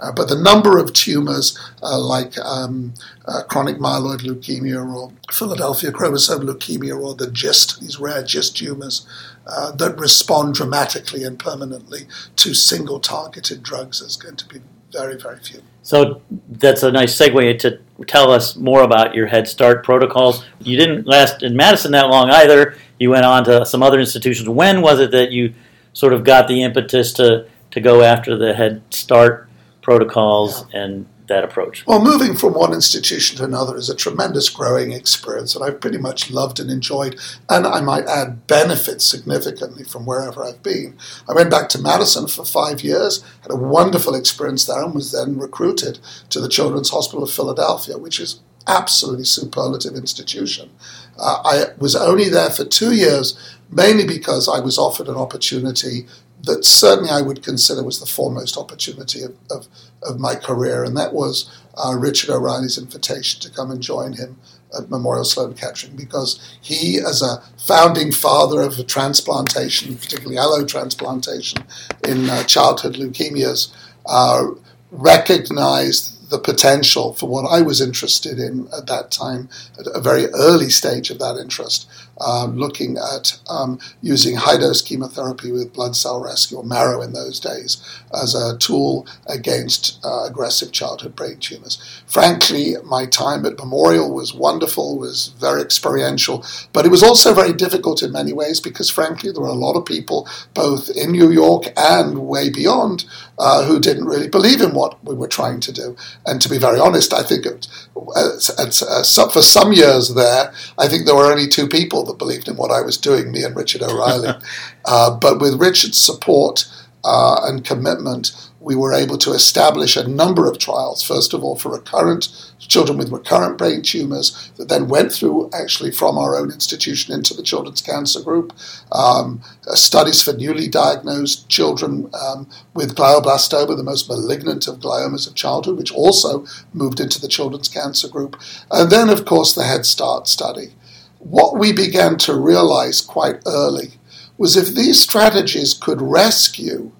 Uh, 0.00 0.12
but 0.12 0.28
the 0.28 0.40
number 0.40 0.78
of 0.78 0.92
tumors 0.92 1.58
uh, 1.82 1.98
like 1.98 2.38
um, 2.38 2.94
uh, 3.26 3.42
chronic 3.44 3.78
myeloid 3.78 4.20
leukemia 4.20 4.94
or 4.94 5.12
Philadelphia 5.32 5.90
chromosome 5.90 6.46
leukemia 6.46 7.00
or 7.00 7.14
the 7.14 7.30
GIST, 7.30 7.80
these 7.80 7.98
rare 7.98 8.22
GIST 8.22 8.56
tumors 8.56 9.06
uh, 9.46 9.72
that 9.72 9.98
respond 9.98 10.54
dramatically 10.54 11.24
and 11.24 11.38
permanently 11.38 12.06
to 12.36 12.54
single 12.54 13.00
targeted 13.00 13.62
drugs 13.62 14.00
is 14.00 14.16
going 14.16 14.36
to 14.36 14.46
be 14.46 14.60
very, 14.92 15.16
very 15.16 15.38
few. 15.38 15.62
So 15.82 16.22
that's 16.48 16.82
a 16.82 16.92
nice 16.92 17.16
segue 17.18 17.58
to 17.60 17.80
tell 18.06 18.30
us 18.30 18.56
more 18.56 18.82
about 18.82 19.14
your 19.14 19.26
Head 19.26 19.48
Start 19.48 19.84
protocols. 19.84 20.44
You 20.60 20.76
didn't 20.76 21.06
last 21.06 21.42
in 21.42 21.56
Madison 21.56 21.92
that 21.92 22.08
long 22.08 22.30
either. 22.30 22.76
You 22.98 23.10
went 23.10 23.24
on 23.24 23.44
to 23.44 23.64
some 23.64 23.82
other 23.82 23.98
institutions. 23.98 24.48
When 24.48 24.82
was 24.82 25.00
it 25.00 25.10
that 25.12 25.30
you 25.30 25.54
sort 25.92 26.12
of 26.12 26.24
got 26.24 26.48
the 26.48 26.62
impetus 26.62 27.12
to, 27.14 27.46
to 27.70 27.80
go 27.80 28.02
after 28.02 28.36
the 28.36 28.54
Head 28.54 28.82
Start 28.90 29.47
protocols 29.88 30.66
yeah. 30.74 30.82
and 30.82 31.06
that 31.28 31.44
approach? 31.44 31.86
Well, 31.86 32.02
moving 32.02 32.36
from 32.36 32.52
one 32.52 32.74
institution 32.74 33.38
to 33.38 33.44
another 33.44 33.76
is 33.76 33.88
a 33.88 33.96
tremendous 33.96 34.50
growing 34.50 34.92
experience 34.92 35.54
that 35.54 35.62
I've 35.62 35.80
pretty 35.80 35.96
much 35.96 36.30
loved 36.30 36.60
and 36.60 36.70
enjoyed, 36.70 37.18
and 37.48 37.66
I 37.66 37.80
might 37.80 38.04
add 38.06 38.46
benefits 38.46 39.04
significantly 39.04 39.84
from 39.84 40.04
wherever 40.04 40.44
I've 40.44 40.62
been. 40.62 40.96
I 41.28 41.32
went 41.32 41.50
back 41.50 41.70
to 41.70 41.80
Madison 41.80 42.28
for 42.28 42.44
five 42.44 42.82
years, 42.82 43.24
had 43.40 43.52
a 43.52 43.56
wonderful 43.56 44.14
experience 44.14 44.66
there, 44.66 44.82
and 44.84 44.94
was 44.94 45.12
then 45.12 45.38
recruited 45.38 46.00
to 46.30 46.40
the 46.40 46.48
Children's 46.48 46.90
Hospital 46.90 47.24
of 47.24 47.30
Philadelphia, 47.30 47.96
which 47.96 48.20
is 48.20 48.40
absolutely 48.66 49.24
superlative 49.24 49.94
institution. 49.94 50.70
Uh, 51.18 51.40
I 51.44 51.64
was 51.78 51.96
only 51.96 52.28
there 52.28 52.50
for 52.50 52.64
two 52.64 52.94
years, 52.94 53.38
mainly 53.70 54.06
because 54.06 54.48
I 54.48 54.60
was 54.60 54.78
offered 54.78 55.08
an 55.08 55.16
opportunity 55.16 56.06
that 56.42 56.64
certainly 56.64 57.10
I 57.10 57.20
would 57.20 57.42
consider 57.42 57.82
was 57.82 58.00
the 58.00 58.06
foremost 58.06 58.56
opportunity 58.56 59.22
of, 59.22 59.34
of, 59.50 59.66
of 60.02 60.18
my 60.18 60.34
career, 60.34 60.84
and 60.84 60.96
that 60.96 61.12
was 61.12 61.50
uh, 61.76 61.94
Richard 61.96 62.30
O'Reilly's 62.30 62.78
invitation 62.78 63.40
to 63.40 63.50
come 63.50 63.70
and 63.70 63.82
join 63.82 64.14
him 64.14 64.38
at 64.76 64.90
Memorial 64.90 65.24
Sloan 65.24 65.54
Kettering 65.54 65.96
because 65.96 66.56
he, 66.60 66.98
as 66.98 67.22
a 67.22 67.42
founding 67.58 68.12
father 68.12 68.60
of 68.60 68.86
transplantation, 68.86 69.96
particularly 69.96 70.36
allotransplantation 70.36 71.64
in 72.06 72.28
uh, 72.28 72.44
childhood 72.44 72.94
leukemias, 72.94 73.72
uh, 74.06 74.48
recognized 74.90 76.30
the 76.30 76.38
potential 76.38 77.14
for 77.14 77.28
what 77.28 77.50
I 77.50 77.62
was 77.62 77.80
interested 77.80 78.38
in 78.38 78.68
at 78.76 78.86
that 78.86 79.10
time, 79.10 79.48
at 79.78 79.86
a 79.94 80.00
very 80.00 80.26
early 80.26 80.68
stage 80.68 81.10
of 81.10 81.18
that 81.20 81.38
interest, 81.38 81.88
um, 82.20 82.56
looking 82.56 82.96
at 82.96 83.38
um, 83.48 83.78
using 84.02 84.36
high 84.36 84.56
dose 84.56 84.82
chemotherapy 84.82 85.52
with 85.52 85.72
blood 85.72 85.96
cell 85.96 86.22
rescue 86.22 86.58
or 86.58 86.64
marrow 86.64 87.02
in 87.02 87.12
those 87.12 87.40
days 87.40 87.82
as 88.12 88.34
a 88.34 88.56
tool 88.58 89.06
against 89.26 89.98
uh, 90.04 90.24
aggressive 90.24 90.72
childhood 90.72 91.14
brain 91.14 91.38
tumors. 91.38 92.02
Frankly, 92.06 92.74
my 92.84 93.06
time 93.06 93.44
at 93.44 93.58
Memorial 93.58 94.12
was 94.12 94.34
wonderful, 94.34 94.98
was 94.98 95.28
very 95.38 95.60
experiential, 95.60 96.44
but 96.72 96.86
it 96.86 96.90
was 96.90 97.02
also 97.02 97.34
very 97.34 97.52
difficult 97.52 98.02
in 98.02 98.12
many 98.12 98.32
ways 98.32 98.60
because, 98.60 98.90
frankly, 98.90 99.30
there 99.30 99.42
were 99.42 99.48
a 99.48 99.52
lot 99.52 99.76
of 99.76 99.84
people, 99.84 100.28
both 100.54 100.90
in 100.90 101.12
New 101.12 101.30
York 101.30 101.64
and 101.76 102.26
way 102.26 102.50
beyond, 102.50 103.04
uh, 103.38 103.64
who 103.64 103.78
didn't 103.78 104.06
really 104.06 104.28
believe 104.28 104.60
in 104.60 104.74
what 104.74 105.02
we 105.04 105.14
were 105.14 105.28
trying 105.28 105.60
to 105.60 105.72
do. 105.72 105.96
And 106.26 106.40
to 106.40 106.48
be 106.48 106.58
very 106.58 106.80
honest, 106.80 107.12
I 107.12 107.22
think 107.22 107.46
it, 107.46 107.68
uh, 107.96 109.28
for 109.30 109.42
some 109.42 109.72
years 109.72 110.14
there, 110.14 110.52
I 110.78 110.88
think 110.88 111.04
there 111.04 111.14
were 111.14 111.30
only 111.30 111.48
two 111.48 111.68
people 111.68 112.04
that 112.08 112.18
believed 112.18 112.48
in 112.48 112.56
what 112.56 112.70
I 112.70 112.82
was 112.82 112.96
doing, 112.96 113.30
me 113.30 113.44
and 113.44 113.54
Richard 113.54 113.82
O'Reilly. 113.82 114.34
uh, 114.84 115.16
but 115.16 115.40
with 115.40 115.60
Richard's 115.60 115.98
support 115.98 116.66
uh, 117.04 117.40
and 117.44 117.64
commitment, 117.64 118.32
we 118.60 118.74
were 118.74 118.92
able 118.92 119.16
to 119.18 119.32
establish 119.32 119.96
a 119.96 120.08
number 120.08 120.50
of 120.50 120.58
trials, 120.58 121.02
first 121.02 121.32
of 121.32 121.44
all, 121.44 121.56
for 121.56 121.70
recurrent 121.72 122.28
children 122.58 122.98
with 122.98 123.10
recurrent 123.10 123.56
brain 123.56 123.82
tumors 123.82 124.50
that 124.56 124.68
then 124.68 124.88
went 124.88 125.12
through 125.12 125.48
actually 125.54 125.90
from 125.90 126.18
our 126.18 126.36
own 126.36 126.50
institution 126.50 127.14
into 127.14 127.34
the 127.34 127.42
Children's 127.42 127.80
Cancer 127.80 128.22
Group, 128.22 128.52
um, 128.92 129.40
uh, 129.66 129.74
studies 129.74 130.22
for 130.22 130.32
newly 130.34 130.68
diagnosed 130.68 131.48
children 131.48 132.10
um, 132.12 132.48
with 132.74 132.94
glioblastoma, 132.94 133.76
the 133.76 133.82
most 133.82 134.08
malignant 134.08 134.68
of 134.68 134.80
gliomas 134.80 135.26
of 135.26 135.34
childhood, 135.34 135.78
which 135.78 135.92
also 135.92 136.44
moved 136.74 137.00
into 137.00 137.20
the 137.20 137.28
Children's 137.28 137.68
Cancer 137.68 138.08
Group, 138.08 138.36
and 138.70 138.90
then, 138.90 139.08
of 139.08 139.24
course, 139.24 139.54
the 139.54 139.64
Head 139.64 139.86
Start 139.86 140.28
study. 140.28 140.74
What 141.18 141.58
we 141.58 141.72
began 141.72 142.16
to 142.18 142.34
realize 142.34 143.00
quite 143.00 143.40
early 143.46 143.94
was 144.36 144.56
if 144.56 144.74
these 144.74 145.00
strategies 145.00 145.74
could 145.74 146.00
rescue 146.00 146.92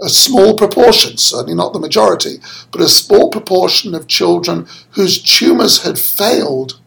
a 0.00 0.08
small 0.08 0.56
proportion, 0.56 1.16
certainly 1.16 1.54
not 1.54 1.72
the 1.72 1.78
majority, 1.78 2.38
but 2.72 2.80
a 2.80 2.88
small 2.88 3.30
proportion 3.30 3.94
of 3.94 4.08
children 4.08 4.66
whose 4.90 5.22
tumors 5.22 5.82
had 5.82 5.98
failed 5.98 6.80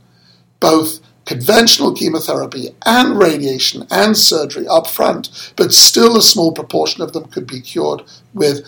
both 0.60 1.00
conventional 1.26 1.94
chemotherapy 1.94 2.70
and 2.86 3.18
radiation 3.18 3.86
and 3.92 4.16
surgery 4.16 4.68
up 4.68 4.88
front, 4.88 5.54
but 5.56 5.74
still 5.74 6.18
a 6.18 6.22
small 6.22 6.52
proportion 6.52 7.02
of 7.02 7.14
them 7.14 7.26
could 7.26 7.48
be 7.48 7.60
cured 7.60 8.04
with 8.34 8.66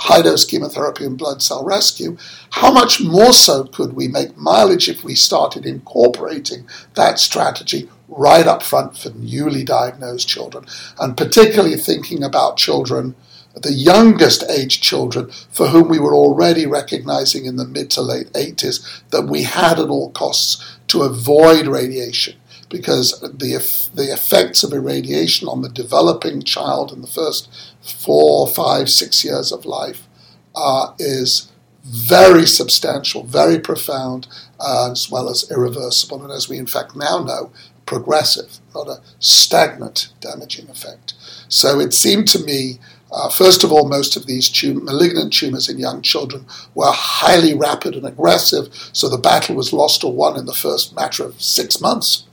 high 0.00 0.20
dose 0.20 0.44
chemotherapy 0.44 1.04
and 1.04 1.16
blood 1.16 1.40
cell 1.40 1.64
rescue. 1.64 2.16
How 2.50 2.72
much 2.72 3.00
more 3.00 3.32
so 3.32 3.64
could 3.64 3.94
we 3.94 4.08
make 4.08 4.36
mileage 4.36 4.88
if 4.88 5.04
we 5.04 5.14
started 5.14 5.64
incorporating 5.64 6.66
that 6.94 7.18
strategy 7.18 7.88
right 8.08 8.46
up 8.46 8.62
front 8.62 8.98
for 8.98 9.10
newly 9.10 9.64
diagnosed 9.64 10.28
children? 10.28 10.66
And 10.98 11.16
particularly 11.16 11.76
thinking 11.76 12.22
about 12.22 12.56
children 12.56 13.14
the 13.54 13.72
youngest 13.72 14.42
age 14.48 14.80
children 14.80 15.30
for 15.50 15.68
whom 15.68 15.88
we 15.88 15.98
were 15.98 16.14
already 16.14 16.66
recognizing 16.66 17.44
in 17.44 17.56
the 17.56 17.66
mid 17.66 17.90
to 17.90 18.00
late 18.00 18.32
80s 18.32 19.02
that 19.10 19.26
we 19.26 19.42
had 19.42 19.78
at 19.78 19.90
all 19.90 20.10
costs 20.10 20.78
to 20.92 21.02
avoid 21.02 21.66
radiation 21.66 22.36
because 22.68 23.18
the, 23.20 23.90
the 23.94 24.12
effects 24.12 24.62
of 24.62 24.72
irradiation 24.72 25.48
on 25.48 25.62
the 25.62 25.68
developing 25.68 26.42
child 26.42 26.92
in 26.92 27.00
the 27.00 27.06
first 27.06 27.48
four, 27.82 28.46
five, 28.46 28.88
six 28.88 29.24
years 29.24 29.52
of 29.52 29.64
life 29.64 30.06
uh, 30.54 30.92
is 30.98 31.50
very 31.84 32.46
substantial, 32.46 33.24
very 33.24 33.58
profound, 33.58 34.28
uh, 34.60 34.90
as 34.92 35.10
well 35.10 35.28
as 35.28 35.50
irreversible, 35.50 36.22
and 36.22 36.32
as 36.32 36.48
we 36.48 36.58
in 36.58 36.66
fact 36.66 36.94
now 36.94 37.18
know, 37.18 37.50
progressive, 37.86 38.58
not 38.74 38.88
a 38.88 39.00
stagnant 39.18 40.12
damaging 40.20 40.68
effect. 40.68 41.14
So 41.48 41.80
it 41.80 41.92
seemed 41.92 42.28
to 42.28 42.38
me 42.38 42.78
uh, 43.12 43.28
first 43.28 43.62
of 43.62 43.70
all, 43.70 43.88
most 43.88 44.16
of 44.16 44.26
these 44.26 44.48
tum- 44.48 44.84
malignant 44.84 45.32
tumors 45.32 45.68
in 45.68 45.78
young 45.78 46.02
children 46.02 46.46
were 46.74 46.90
highly 46.90 47.54
rapid 47.54 47.94
and 47.94 48.06
aggressive, 48.06 48.68
so 48.92 49.08
the 49.08 49.18
battle 49.18 49.54
was 49.54 49.72
lost 49.72 50.02
or 50.02 50.12
won 50.12 50.38
in 50.38 50.46
the 50.46 50.54
first 50.54 50.96
matter 50.96 51.24
of 51.24 51.40
six 51.40 51.80
months. 51.80 52.24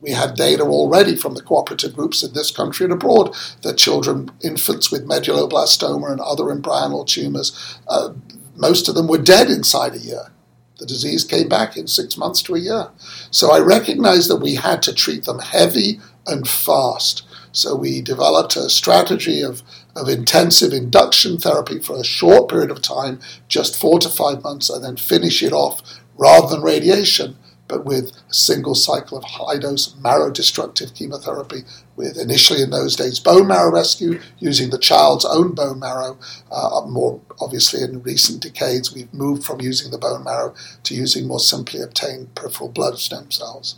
We 0.00 0.12
had 0.12 0.34
data 0.34 0.62
already 0.62 1.14
from 1.16 1.34
the 1.34 1.42
cooperative 1.42 1.94
groups 1.94 2.22
in 2.22 2.32
this 2.32 2.50
country 2.50 2.84
and 2.84 2.92
abroad 2.92 3.36
that 3.62 3.76
children, 3.76 4.30
infants 4.42 4.90
with 4.90 5.06
medulloblastoma 5.06 6.10
and 6.10 6.20
other 6.20 6.44
embryonal 6.44 7.06
tumors, 7.06 7.78
uh, 7.86 8.14
most 8.56 8.88
of 8.88 8.94
them 8.94 9.08
were 9.08 9.18
dead 9.18 9.50
inside 9.50 9.94
a 9.94 9.98
year. 9.98 10.32
The 10.78 10.86
disease 10.86 11.24
came 11.24 11.48
back 11.48 11.76
in 11.76 11.86
six 11.86 12.16
months 12.16 12.40
to 12.42 12.54
a 12.54 12.58
year. 12.58 12.88
So 13.30 13.52
I 13.52 13.58
recognized 13.58 14.30
that 14.30 14.36
we 14.36 14.54
had 14.54 14.80
to 14.82 14.94
treat 14.94 15.24
them 15.24 15.38
heavy 15.40 16.00
and 16.26 16.48
fast. 16.48 17.22
So 17.52 17.76
we 17.76 18.00
developed 18.00 18.56
a 18.56 18.70
strategy 18.70 19.42
of 19.42 19.62
of 19.96 20.08
intensive 20.08 20.72
induction 20.72 21.38
therapy 21.38 21.78
for 21.78 21.98
a 21.98 22.04
short 22.04 22.48
period 22.48 22.70
of 22.70 22.82
time, 22.82 23.20
just 23.48 23.80
four 23.80 23.98
to 23.98 24.08
five 24.08 24.42
months, 24.42 24.70
and 24.70 24.84
then 24.84 24.96
finish 24.96 25.42
it 25.42 25.52
off 25.52 25.82
rather 26.16 26.48
than 26.48 26.62
radiation, 26.62 27.36
but 27.66 27.84
with 27.84 28.12
a 28.28 28.34
single 28.34 28.74
cycle 28.74 29.16
of 29.16 29.24
high 29.24 29.56
dose 29.58 29.94
marrow 29.96 30.30
destructive 30.30 30.92
chemotherapy, 30.92 31.62
with 31.96 32.18
initially 32.18 32.62
in 32.62 32.70
those 32.70 32.96
days 32.96 33.20
bone 33.20 33.46
marrow 33.46 33.70
rescue 33.70 34.20
using 34.38 34.70
the 34.70 34.78
child's 34.78 35.24
own 35.24 35.54
bone 35.54 35.78
marrow. 35.78 36.18
Uh, 36.50 36.82
more 36.88 37.20
obviously, 37.40 37.82
in 37.82 38.02
recent 38.02 38.42
decades, 38.42 38.92
we've 38.92 39.12
moved 39.14 39.44
from 39.44 39.60
using 39.60 39.90
the 39.90 39.98
bone 39.98 40.24
marrow 40.24 40.54
to 40.82 40.94
using 40.94 41.26
more 41.26 41.40
simply 41.40 41.80
obtained 41.80 42.34
peripheral 42.34 42.70
blood 42.70 42.98
stem 42.98 43.30
cells. 43.30 43.76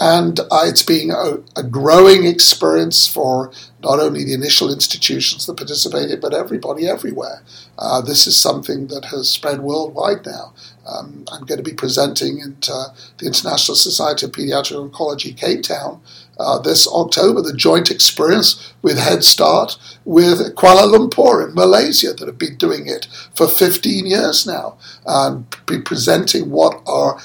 And 0.00 0.40
uh, 0.40 0.64
it's 0.64 0.82
been 0.82 1.10
a, 1.10 1.38
a, 1.54 1.62
growing 1.62 2.24
experience 2.24 3.06
for 3.06 3.52
not 3.84 4.00
only 4.00 4.24
the 4.24 4.34
initial 4.34 4.72
institutions 4.72 5.46
that 5.46 5.56
participated, 5.56 6.20
but 6.20 6.34
everybody 6.34 6.88
everywhere. 6.88 7.42
Uh, 7.78 8.00
this 8.00 8.26
is 8.26 8.36
something 8.36 8.88
that 8.88 9.04
has 9.06 9.30
spread 9.30 9.60
worldwide 9.60 10.26
now. 10.26 10.54
Um, 10.86 11.24
I'm 11.30 11.44
going 11.44 11.58
to 11.58 11.70
be 11.70 11.74
presenting 11.74 12.40
at 12.40 12.68
uh, 12.68 12.88
the 13.18 13.26
International 13.26 13.76
Society 13.76 14.26
of 14.26 14.32
Pediatric 14.32 14.90
Oncology, 14.90 15.36
Cape 15.36 15.62
Town, 15.62 16.00
uh, 16.38 16.58
this 16.58 16.88
October, 16.88 17.42
the 17.42 17.54
joint 17.56 17.90
experience 17.90 18.72
with 18.82 18.98
Head 18.98 19.22
Start 19.22 19.78
with 20.04 20.54
Kuala 20.56 20.92
Lumpur 20.92 21.46
in 21.46 21.54
Malaysia 21.54 22.12
that 22.12 22.26
have 22.26 22.38
been 22.38 22.56
doing 22.56 22.88
it 22.88 23.06
for 23.36 23.46
15 23.46 24.06
years 24.06 24.46
now, 24.46 24.76
and 25.06 25.46
be 25.66 25.80
presenting 25.80 26.50
what 26.50 26.80
are 26.86 27.20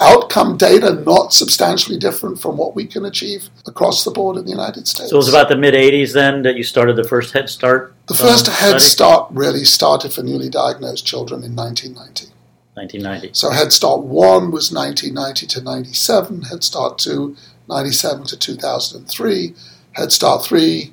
outcome 0.00 0.56
data 0.56 0.94
not 0.94 1.32
substantially 1.32 1.98
different 1.98 2.40
from 2.40 2.56
what 2.56 2.74
we 2.74 2.86
can 2.86 3.04
achieve 3.04 3.50
across 3.66 4.04
the 4.04 4.10
board 4.10 4.36
in 4.36 4.44
the 4.44 4.50
United 4.50 4.86
States. 4.86 5.10
So 5.10 5.16
it 5.16 5.18
was 5.18 5.28
about 5.28 5.48
the 5.48 5.56
mid 5.56 5.74
80s 5.74 6.12
then 6.12 6.42
that 6.42 6.56
you 6.56 6.62
started 6.62 6.96
the 6.96 7.04
first 7.04 7.32
Head 7.32 7.48
Start? 7.48 7.94
The 8.06 8.14
first 8.14 8.48
um, 8.48 8.54
Head 8.54 8.80
Start 8.80 9.30
really 9.32 9.64
started 9.64 10.12
for 10.12 10.22
newly 10.22 10.48
diagnosed 10.48 11.06
children 11.06 11.42
in 11.42 11.54
1990. 11.56 12.32
1990. 12.74 13.34
So 13.34 13.50
Head 13.50 13.72
Start 13.72 14.02
1 14.02 14.50
was 14.50 14.72
1990 14.72 15.46
to 15.48 15.62
97, 15.62 16.42
Head 16.42 16.62
Start 16.62 16.98
2, 16.98 17.36
97 17.68 18.26
to 18.26 18.36
2003, 18.38 19.54
Head 19.92 20.12
Start 20.12 20.44
3, 20.44 20.92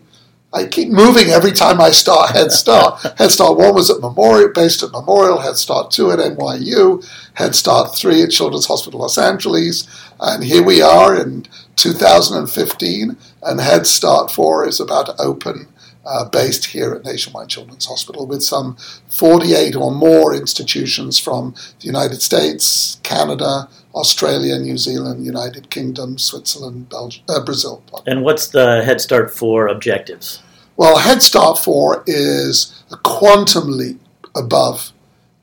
I 0.55 0.65
keep 0.65 0.87
moving 0.87 1.27
every 1.31 1.51
time 1.51 1.81
I 1.81 1.91
start 1.91 2.31
Head 2.31 2.49
Start. 2.63 3.01
Head 3.17 3.29
Start 3.29 3.57
1 3.57 3.75
was 3.75 3.89
at 3.89 3.99
Memorial, 3.99 4.53
based 4.53 4.83
at 4.83 4.91
Memorial, 4.91 5.39
Head 5.39 5.57
Start 5.57 5.91
2 5.91 6.11
at 6.11 6.19
NYU, 6.19 7.05
Head 7.33 7.55
Start 7.55 7.93
3 7.93 8.23
at 8.23 8.31
Children's 8.31 8.65
Hospital 8.65 9.01
Los 9.01 9.17
Angeles, 9.17 9.85
and 10.21 10.45
here 10.45 10.63
we 10.63 10.81
are 10.81 11.19
in 11.19 11.45
2015, 11.75 13.17
and 13.43 13.59
Head 13.59 13.85
Start 13.85 14.31
4 14.31 14.65
is 14.69 14.79
about 14.79 15.07
to 15.07 15.21
open 15.21 15.67
uh, 16.05 16.23
based 16.29 16.65
here 16.65 16.93
at 16.93 17.03
Nationwide 17.03 17.49
Children's 17.49 17.87
Hospital 17.87 18.25
with 18.25 18.41
some 18.41 18.77
48 19.09 19.75
or 19.75 19.91
more 19.91 20.33
institutions 20.33 21.19
from 21.19 21.53
the 21.81 21.87
United 21.87 22.21
States, 22.21 23.01
Canada, 23.03 23.67
Australia, 23.93 24.57
New 24.59 24.77
Zealand, 24.77 25.25
United 25.25 25.69
Kingdom, 25.69 26.17
Switzerland, 26.17 26.87
Belgium, 26.87 27.25
uh, 27.27 27.43
Brazil. 27.43 27.83
And 28.05 28.23
what's 28.23 28.47
the 28.47 28.83
Head 28.83 29.01
Start 29.01 29.35
4 29.35 29.67
objectives? 29.67 30.41
Well, 30.77 30.97
Head 30.97 31.21
Start 31.21 31.59
4 31.59 32.03
is 32.05 32.83
a 32.91 32.97
quantum 32.97 33.77
leap 33.77 34.01
above 34.35 34.91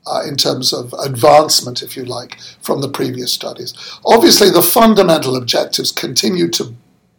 uh, 0.05 0.21
in 0.27 0.35
terms 0.35 0.73
of 0.73 0.93
advancement, 0.93 1.81
if 1.81 1.97
you 1.97 2.05
like, 2.05 2.37
from 2.61 2.81
the 2.81 2.89
previous 2.89 3.33
studies. 3.33 3.73
Obviously, 4.05 4.51
the 4.51 4.61
fundamental 4.61 5.35
objectives 5.35 5.91
continue 5.91 6.49
to 6.49 6.75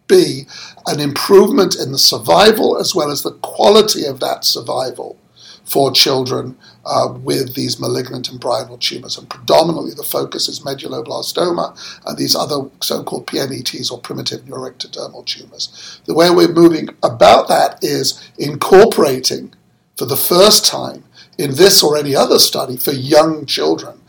be 0.06 0.46
an 0.86 1.00
improvement 1.00 1.74
in 1.74 1.90
the 1.90 1.98
survival 1.98 2.78
as 2.78 2.94
well 2.94 3.10
as 3.10 3.22
the 3.22 3.32
quality 3.32 4.04
of 4.04 4.20
that 4.20 4.44
survival 4.44 5.18
for 5.64 5.90
children 5.90 6.56
uh, 6.84 7.08
with 7.22 7.54
these 7.54 7.80
malignant 7.80 8.30
embryonal 8.30 8.78
tumors. 8.78 9.16
And 9.16 9.28
predominantly 9.28 9.94
the 9.94 10.02
focus 10.02 10.48
is 10.48 10.60
medulloblastoma 10.60 12.00
and 12.06 12.18
these 12.18 12.34
other 12.34 12.68
so 12.82 13.02
called 13.02 13.26
PNETs 13.26 13.90
or 13.90 13.98
primitive 13.98 14.42
neuroectodermal 14.42 15.24
tumors. 15.26 16.00
The 16.04 16.14
way 16.14 16.30
we're 16.30 16.48
moving 16.48 16.90
about 17.02 17.48
that 17.48 17.82
is 17.82 18.30
incorporating 18.38 19.54
for 19.96 20.04
the 20.04 20.16
first 20.16 20.66
time 20.66 21.04
in 21.38 21.54
this 21.54 21.82
or 21.82 21.96
any 21.96 22.14
other 22.14 22.38
study 22.38 22.76
for 22.76 22.92
young 22.92 23.46
children 23.46 24.00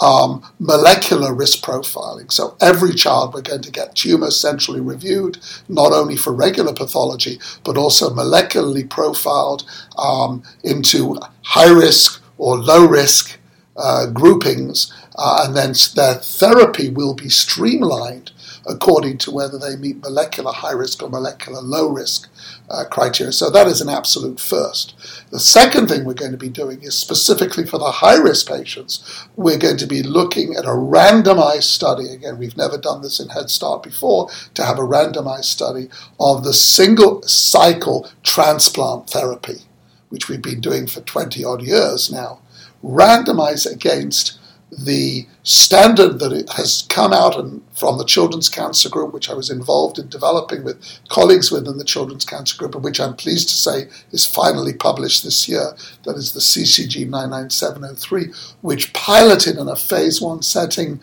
um, 0.00 0.42
molecular 0.58 1.34
risk 1.34 1.64
profiling. 1.64 2.30
So 2.32 2.56
every 2.60 2.94
child 2.94 3.32
we're 3.32 3.42
going 3.42 3.62
to 3.62 3.70
get 3.70 3.94
tumors 3.94 4.40
centrally 4.40 4.80
reviewed, 4.80 5.38
not 5.68 5.92
only 5.92 6.16
for 6.16 6.32
regular 6.32 6.72
pathology, 6.72 7.38
but 7.64 7.76
also 7.76 8.10
molecularly 8.10 8.88
profiled 8.88 9.64
um, 9.98 10.42
into 10.62 11.18
high 11.42 11.72
risk 11.72 12.22
or 12.38 12.58
low 12.58 12.86
risk 12.86 13.38
uh, 13.76 14.06
groupings, 14.06 14.92
uh, 15.16 15.44
and 15.44 15.56
then 15.56 15.74
their 15.94 16.14
therapy 16.14 16.90
will 16.90 17.14
be 17.14 17.28
streamlined 17.28 18.30
according 18.66 19.18
to 19.18 19.30
whether 19.30 19.58
they 19.58 19.76
meet 19.76 20.02
molecular 20.02 20.52
high 20.52 20.72
risk 20.72 21.02
or 21.02 21.08
molecular 21.08 21.60
low 21.60 21.88
risk 21.88 22.28
uh, 22.70 22.84
criteria. 22.90 23.32
So 23.32 23.50
that 23.50 23.66
is 23.66 23.80
an 23.80 23.88
absolute 23.88 24.40
first. 24.40 24.94
The 25.30 25.40
second 25.40 25.88
thing 25.88 26.04
we're 26.04 26.14
going 26.14 26.32
to 26.32 26.38
be 26.38 26.48
doing 26.48 26.82
is 26.82 26.98
specifically 26.98 27.66
for 27.66 27.78
the 27.78 27.90
high 27.90 28.16
risk 28.16 28.48
patients, 28.48 29.26
we're 29.36 29.58
going 29.58 29.76
to 29.78 29.86
be 29.86 30.02
looking 30.02 30.54
at 30.54 30.64
a 30.64 30.68
randomized 30.68 31.64
study. 31.64 32.08
Again, 32.08 32.38
we've 32.38 32.56
never 32.56 32.78
done 32.78 33.02
this 33.02 33.20
in 33.20 33.28
Head 33.28 33.50
Start 33.50 33.82
before, 33.82 34.30
to 34.54 34.64
have 34.64 34.78
a 34.78 34.82
randomized 34.82 35.44
study 35.44 35.88
of 36.18 36.44
the 36.44 36.54
single 36.54 37.22
cycle 37.22 38.08
transplant 38.22 39.10
therapy, 39.10 39.62
which 40.08 40.28
we've 40.28 40.42
been 40.42 40.60
doing 40.60 40.86
for 40.86 41.00
20 41.00 41.44
odd 41.44 41.62
years 41.62 42.10
now, 42.10 42.40
randomized 42.82 43.70
against 43.70 44.38
the 44.78 45.26
standard 45.42 46.18
that 46.20 46.32
it 46.32 46.50
has 46.54 46.86
come 46.88 47.12
out 47.12 47.38
and 47.38 47.62
from 47.74 47.98
the 47.98 48.04
Children's 48.04 48.48
Cancer 48.48 48.88
Group, 48.88 49.12
which 49.14 49.30
I 49.30 49.34
was 49.34 49.50
involved 49.50 49.98
in 49.98 50.08
developing 50.08 50.64
with 50.64 50.82
colleagues 51.08 51.50
within 51.52 51.78
the 51.78 51.84
Children's 51.84 52.24
Cancer 52.24 52.56
Group, 52.56 52.74
and 52.74 52.84
which 52.84 53.00
I'm 53.00 53.14
pleased 53.16 53.48
to 53.50 53.54
say 53.56 53.88
is 54.12 54.26
finally 54.26 54.72
published 54.74 55.24
this 55.24 55.48
year. 55.48 55.72
That 56.04 56.16
is 56.16 56.32
the 56.32 56.40
CCG 56.40 57.08
99703, 57.08 58.32
which 58.62 58.92
piloted 58.92 59.58
in 59.58 59.68
a 59.68 59.76
phase 59.76 60.20
one 60.20 60.42
setting 60.42 61.00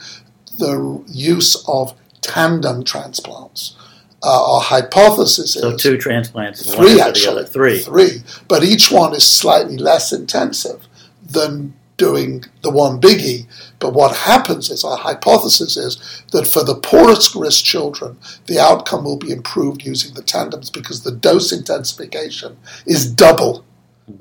the 0.57 1.03
use 1.07 1.63
of 1.67 1.93
tandem 2.21 2.84
transplants. 2.84 3.75
uh, 4.23 4.55
our 4.55 4.62
hypothesis 4.62 5.53
So 5.53 5.71
is 5.71 5.81
two 5.81 5.97
transplants, 5.97 6.73
three 6.75 7.01
actually, 7.01 7.36
the 7.36 7.41
other. 7.41 7.45
Three. 7.47 7.79
three, 7.79 8.23
but 8.47 8.63
each 8.63 8.91
one 8.91 9.13
is 9.15 9.27
slightly 9.27 9.77
less 9.77 10.13
intensive 10.13 10.88
than 11.23 11.73
doing 11.97 12.43
the 12.62 12.71
one 12.71 12.99
biggie. 12.99 13.45
But 13.80 13.93
what 13.93 14.15
happens 14.15 14.69
is 14.69 14.84
our 14.84 14.97
hypothesis 14.97 15.77
is 15.77 16.23
that 16.32 16.47
for 16.47 16.63
the 16.63 16.75
poorest 16.75 17.36
risk 17.36 17.63
children, 17.63 18.17
the 18.47 18.60
outcome 18.60 19.04
will 19.04 19.17
be 19.17 19.32
improved 19.32 19.84
using 19.84 20.13
the 20.13 20.23
tandems 20.23 20.69
because 20.69 21.04
the 21.04 21.12
dose 21.12 21.51
intensification 21.51 22.58
is 22.86 23.12
double 23.12 23.65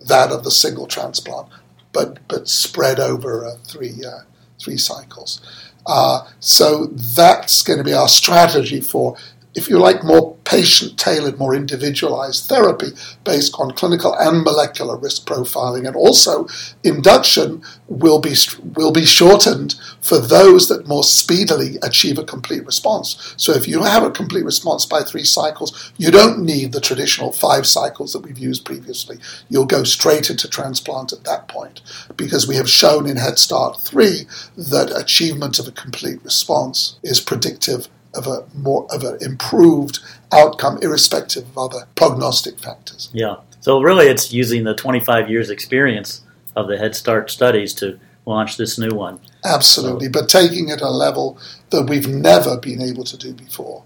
that 0.06 0.30
of 0.30 0.44
the 0.44 0.50
single 0.50 0.87
transplant, 0.87 1.48
but 1.92 2.18
but 2.28 2.48
spread 2.48 3.00
over 3.00 3.44
uh, 3.44 3.56
three 3.64 4.04
uh, 4.06 4.20
three 4.59 4.76
cycles. 4.76 5.40
Uh, 5.87 6.26
so 6.40 6.87
that's 6.87 7.62
going 7.62 7.78
to 7.78 7.85
be 7.85 7.94
our 7.94 8.09
strategy 8.09 8.80
for, 8.80 9.16
if 9.54 9.68
you 9.68 9.78
like, 9.78 10.04
more 10.04 10.36
patient 10.44 10.98
tailored, 10.98 11.38
more 11.38 11.54
individualized 11.54 12.48
therapy 12.48 12.88
based 13.24 13.54
on 13.58 13.72
clinical 13.72 14.14
and 14.14 14.42
molecular 14.44 14.96
risk 14.96 15.26
profiling. 15.26 15.86
And 15.86 15.96
also, 15.96 16.46
induction 16.84 17.62
will 17.88 18.20
be, 18.20 18.34
will 18.74 18.92
be 18.92 19.04
shortened 19.04 19.74
for 20.00 20.18
those 20.18 20.68
that 20.68 20.86
more 20.86 21.02
speedily 21.02 21.76
achieve 21.82 22.18
a 22.18 22.24
complete 22.24 22.64
response. 22.64 23.34
So, 23.36 23.52
if 23.52 23.66
you 23.66 23.82
have 23.82 24.04
a 24.04 24.10
complete 24.10 24.44
response 24.44 24.86
by 24.86 25.02
three 25.02 25.24
cycles, 25.24 25.92
you 25.96 26.10
don't 26.10 26.44
need 26.44 26.72
the 26.72 26.80
traditional 26.80 27.32
five 27.32 27.66
cycles 27.66 28.12
that 28.12 28.22
we've 28.22 28.38
used 28.38 28.64
previously. 28.64 29.18
You'll 29.48 29.66
go 29.66 29.82
straight 29.84 30.30
into 30.30 30.48
transplant 30.48 31.12
at 31.12 31.24
that 31.24 31.48
point 31.48 31.80
because 32.16 32.46
we 32.46 32.56
have 32.56 32.70
shown 32.70 33.08
in 33.08 33.16
Head 33.16 33.38
Start 33.38 33.80
3 33.80 34.26
that 34.56 34.96
achievement 34.96 35.58
of 35.58 35.66
a 35.66 35.72
complete 35.72 36.22
response 36.24 36.98
is 37.02 37.20
predictive 37.20 37.88
of 38.14 38.27
a 38.27 38.44
more 38.55 38.87
of 38.90 39.05
an 39.05 39.18
improved 39.20 40.01
outcome 40.33 40.79
irrespective 40.83 41.44
of 41.44 41.59
other 41.59 41.87
prognostic 41.94 42.59
factors. 42.59 43.09
Yeah. 43.12 43.37
So 43.61 43.81
really, 43.81 44.07
it's 44.07 44.33
using 44.33 44.64
the 44.64 44.75
25 44.75 45.29
years 45.29 45.51
experience 45.51 46.23
of 46.57 46.68
the 46.68 46.79
Head 46.79 46.96
Start 46.96 47.31
studies 47.31 47.75
to 47.75 47.99
launch 48.27 48.57
this 48.57 48.79
new 48.79 48.94
one. 48.94 49.20
Absolutely, 49.44 50.09
but 50.09 50.29
taking 50.29 50.68
it 50.68 50.81
a 50.81 50.88
level 50.88 51.38
that 51.70 51.88
we've 51.88 52.09
never 52.09 52.59
been 52.59 52.81
able 52.81 53.05
to 53.05 53.16
do 53.16 53.33
before. 53.33 53.85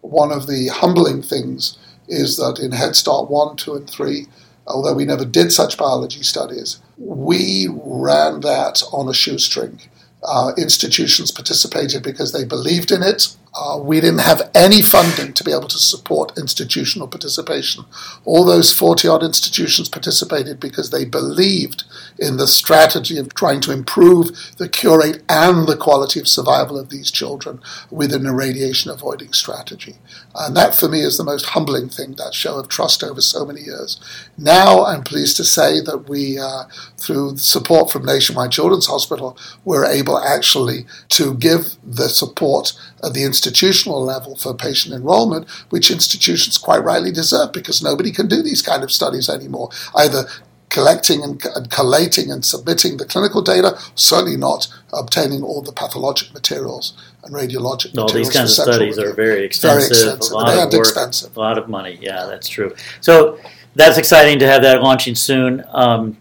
One 0.00 0.32
of 0.32 0.46
the 0.46 0.68
humbling 0.68 1.22
things 1.22 1.78
is 2.08 2.36
that 2.36 2.58
in 2.58 2.72
Head 2.72 2.96
Start 2.96 3.30
1, 3.30 3.56
2, 3.56 3.74
and 3.74 3.90
3, 3.90 4.26
although 4.66 4.94
we 4.94 5.04
never 5.04 5.24
did 5.24 5.52
such 5.52 5.76
biology 5.76 6.22
studies, 6.22 6.80
we 6.98 7.68
ran 7.70 8.40
that 8.40 8.82
on 8.92 9.08
a 9.08 9.14
shoestring. 9.14 9.80
Uh, 10.22 10.52
institutions 10.58 11.30
participated 11.30 12.02
because 12.02 12.32
they 12.32 12.44
believed 12.44 12.92
in 12.92 13.02
it. 13.02 13.34
Uh, 13.52 13.78
we 13.82 14.00
didn't 14.00 14.20
have 14.20 14.48
any 14.54 14.80
funding 14.80 15.32
to 15.32 15.42
be 15.42 15.50
able 15.50 15.66
to 15.66 15.78
support 15.78 16.38
institutional 16.38 17.08
participation. 17.08 17.84
All 18.24 18.44
those 18.44 18.72
40 18.72 19.08
odd 19.08 19.24
institutions 19.24 19.88
participated 19.88 20.60
because 20.60 20.90
they 20.90 21.04
believed 21.04 21.82
in 22.18 22.36
the 22.36 22.46
strategy 22.46 23.18
of 23.18 23.34
trying 23.34 23.60
to 23.62 23.72
improve 23.72 24.30
the 24.58 24.68
curate 24.68 25.24
and 25.28 25.66
the 25.66 25.76
quality 25.76 26.20
of 26.20 26.28
survival 26.28 26.78
of 26.78 26.90
these 26.90 27.10
children 27.10 27.60
within 27.90 28.24
a 28.26 28.34
radiation 28.34 28.90
avoiding 28.90 29.32
strategy. 29.32 29.96
And 30.34 30.56
that 30.56 30.74
for 30.74 30.88
me 30.88 31.00
is 31.00 31.16
the 31.16 31.24
most 31.24 31.46
humbling 31.46 31.88
thing, 31.88 32.14
that 32.14 32.34
show 32.34 32.56
of 32.58 32.68
trust 32.68 33.02
over 33.02 33.20
so 33.20 33.44
many 33.44 33.62
years. 33.62 33.98
Now 34.38 34.84
I'm 34.84 35.02
pleased 35.02 35.36
to 35.38 35.44
say 35.44 35.80
that 35.80 36.08
we, 36.08 36.38
uh, 36.38 36.64
through 36.96 37.38
support 37.38 37.90
from 37.90 38.04
Nationwide 38.04 38.52
Children's 38.52 38.86
Hospital, 38.86 39.36
we're 39.64 39.86
able 39.86 40.18
actually 40.18 40.86
to 41.10 41.34
give 41.34 41.76
the 41.82 42.08
support 42.08 42.74
at 43.02 43.14
the 43.14 43.24
institutional 43.24 44.02
level 44.02 44.36
for 44.36 44.54
patient 44.54 44.94
enrollment, 44.94 45.48
which 45.70 45.90
institutions 45.90 46.58
quite 46.58 46.84
rightly 46.84 47.12
deserve 47.12 47.52
because 47.52 47.82
nobody 47.82 48.10
can 48.10 48.28
do 48.28 48.42
these 48.42 48.62
kind 48.62 48.82
of 48.82 48.92
studies 48.92 49.28
anymore. 49.28 49.70
Either 49.94 50.24
collecting 50.70 51.22
and, 51.22 51.44
and, 51.56 51.70
collating 51.70 52.30
and 52.30 52.44
submitting 52.44 52.96
the 52.96 53.04
clinical 53.04 53.42
data, 53.42 53.76
certainly 53.94 54.36
not 54.36 54.68
obtaining 54.92 55.42
all 55.42 55.62
the 55.62 55.72
pathologic 55.72 56.32
materials 56.32 56.96
and 57.24 57.34
radiologic 57.34 57.96
all 57.98 58.04
materials. 58.04 58.12
these 58.12 58.30
kinds 58.30 58.58
of 58.58 58.64
studies 58.64 58.96
review. 58.96 59.10
are 59.10 59.14
very 59.14 59.44
expensive, 59.44 59.96
Very 59.96 60.12
expensive, 60.12 60.32
a 60.32 60.34
lot 60.34 60.66
of 60.66 60.72
work, 60.72 60.80
expensive. 60.80 61.36
a 61.36 61.40
lot 61.40 61.58
of 61.58 61.68
money. 61.68 61.98
Yeah, 62.00 62.26
that's 62.26 62.48
true. 62.48 62.74
So 63.00 63.38
that's 63.74 63.98
exciting 63.98 64.38
to 64.38 64.46
have 64.46 64.62
that 64.62 64.82
launching 64.82 65.14
soon. 65.14 65.64
Um, 65.68 66.16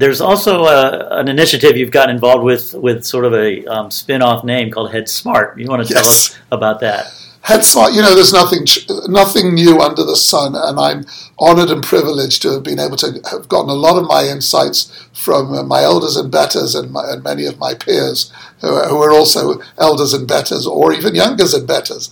there's 0.00 0.20
also 0.20 0.64
a, 0.64 1.08
an 1.20 1.28
initiative 1.28 1.76
you've 1.76 1.90
gotten 1.90 2.14
involved 2.14 2.42
with 2.44 2.74
with 2.74 3.04
sort 3.04 3.24
of 3.24 3.34
a 3.34 3.64
um, 3.66 3.90
spin-off 3.90 4.44
name 4.44 4.70
called 4.70 4.90
Head 4.90 5.08
Smart. 5.08 5.58
You 5.58 5.68
want 5.68 5.86
to 5.86 5.92
tell 5.92 6.02
Yes. 6.04 6.30
us 6.32 6.38
about 6.50 6.80
that? 6.80 7.12
Head 7.42 7.64
Start, 7.64 7.94
you 7.94 8.02
know, 8.02 8.14
there's 8.14 8.32
nothing 8.34 8.66
nothing 9.08 9.54
new 9.54 9.80
under 9.80 10.04
the 10.04 10.16
sun, 10.16 10.54
and 10.54 10.78
I'm 10.78 11.04
honoured 11.38 11.70
and 11.70 11.82
privileged 11.82 12.42
to 12.42 12.52
have 12.52 12.62
been 12.62 12.78
able 12.78 12.96
to 12.98 13.20
have 13.30 13.48
gotten 13.48 13.70
a 13.70 13.74
lot 13.74 13.96
of 13.96 14.06
my 14.06 14.24
insights 14.24 14.80
from 15.14 15.52
uh, 15.52 15.62
my 15.62 15.82
elders 15.82 16.16
and 16.16 16.30
betters 16.30 16.74
and, 16.74 16.90
my, 16.90 17.02
and 17.10 17.24
many 17.24 17.46
of 17.46 17.58
my 17.58 17.74
peers 17.74 18.30
who 18.60 18.68
are, 18.68 18.88
who 18.88 19.02
are 19.02 19.10
also 19.12 19.60
elders 19.78 20.12
and 20.12 20.28
betters 20.28 20.66
or 20.66 20.92
even 20.92 21.14
youngers 21.14 21.54
and 21.54 21.66
betters. 21.66 22.10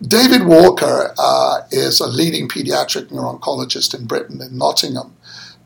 David 0.00 0.46
Walker 0.46 1.12
uh, 1.18 1.62
is 1.72 1.98
a 2.00 2.06
leading 2.06 2.48
paediatric 2.48 3.10
neuro-oncologist 3.10 3.98
in 3.98 4.06
Britain, 4.06 4.40
in 4.40 4.56
Nottingham, 4.56 5.16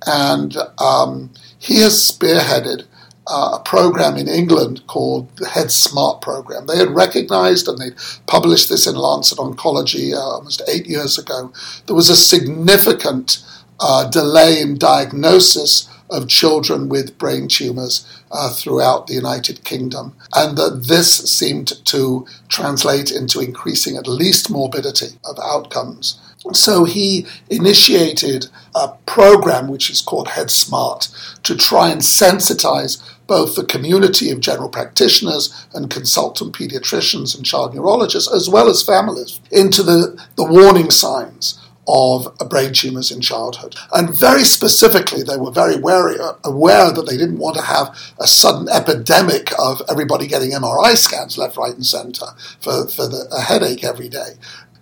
and 0.06 0.56
um, 0.78 1.30
he 1.62 1.80
has 1.80 2.10
spearheaded 2.10 2.84
uh, 3.28 3.58
a 3.60 3.62
program 3.64 4.16
in 4.16 4.26
England 4.26 4.84
called 4.88 5.34
the 5.36 5.48
Head 5.48 5.70
Smart 5.70 6.20
program. 6.20 6.66
They 6.66 6.76
had 6.76 6.90
recognized 6.90 7.68
and 7.68 7.78
they 7.78 7.92
published 8.26 8.68
this 8.68 8.88
in 8.88 8.96
Lancet 8.96 9.38
Oncology 9.38 10.12
uh, 10.12 10.18
almost 10.18 10.60
eight 10.66 10.86
years 10.86 11.18
ago. 11.18 11.52
There 11.86 11.94
was 11.94 12.10
a 12.10 12.16
significant 12.16 13.44
uh, 13.78 14.10
delay 14.10 14.60
in 14.60 14.76
diagnosis 14.76 15.88
of 16.10 16.28
children 16.28 16.88
with 16.88 17.16
brain 17.16 17.46
tumors 17.46 18.06
uh, 18.32 18.52
throughout 18.52 19.06
the 19.06 19.14
United 19.14 19.62
Kingdom, 19.62 20.14
and 20.34 20.58
that 20.58 20.84
this 20.88 21.16
seemed 21.30 21.84
to 21.86 22.26
translate 22.48 23.12
into 23.12 23.38
increasing 23.40 23.96
at 23.96 24.08
least 24.08 24.50
morbidity 24.50 25.18
of 25.24 25.38
outcomes. 25.38 26.20
So 26.52 26.84
he 26.84 27.26
initiated 27.50 28.46
a 28.74 28.88
program 29.06 29.68
which 29.68 29.90
is 29.90 30.00
called 30.00 30.28
Head 30.28 30.50
Smart 30.50 31.08
to 31.44 31.56
try 31.56 31.90
and 31.90 32.00
sensitize 32.00 33.00
both 33.28 33.54
the 33.54 33.64
community 33.64 34.30
of 34.30 34.40
general 34.40 34.68
practitioners 34.68 35.66
and 35.72 35.88
consultant 35.88 36.54
pediatricians 36.54 37.36
and 37.36 37.46
child 37.46 37.74
neurologists, 37.74 38.32
as 38.32 38.48
well 38.48 38.68
as 38.68 38.82
families, 38.82 39.40
into 39.50 39.82
the, 39.82 40.20
the 40.36 40.44
warning 40.44 40.90
signs 40.90 41.58
of 41.88 42.28
brain 42.48 42.72
tumors 42.72 43.10
in 43.10 43.20
childhood. 43.20 43.74
And 43.92 44.16
very 44.16 44.44
specifically, 44.44 45.22
they 45.22 45.36
were 45.36 45.50
very 45.50 45.76
wary, 45.76 46.16
aware 46.44 46.92
that 46.92 47.06
they 47.08 47.16
didn't 47.16 47.38
want 47.38 47.56
to 47.56 47.62
have 47.62 47.96
a 48.20 48.26
sudden 48.26 48.68
epidemic 48.68 49.50
of 49.58 49.82
everybody 49.88 50.26
getting 50.26 50.50
MRI 50.52 50.96
scans 50.96 51.38
left, 51.38 51.56
right, 51.56 51.74
and 51.74 51.86
center 51.86 52.26
for, 52.60 52.86
for 52.88 53.08
the, 53.08 53.26
a 53.32 53.40
headache 53.40 53.84
every 53.84 54.08
day. 54.08 54.34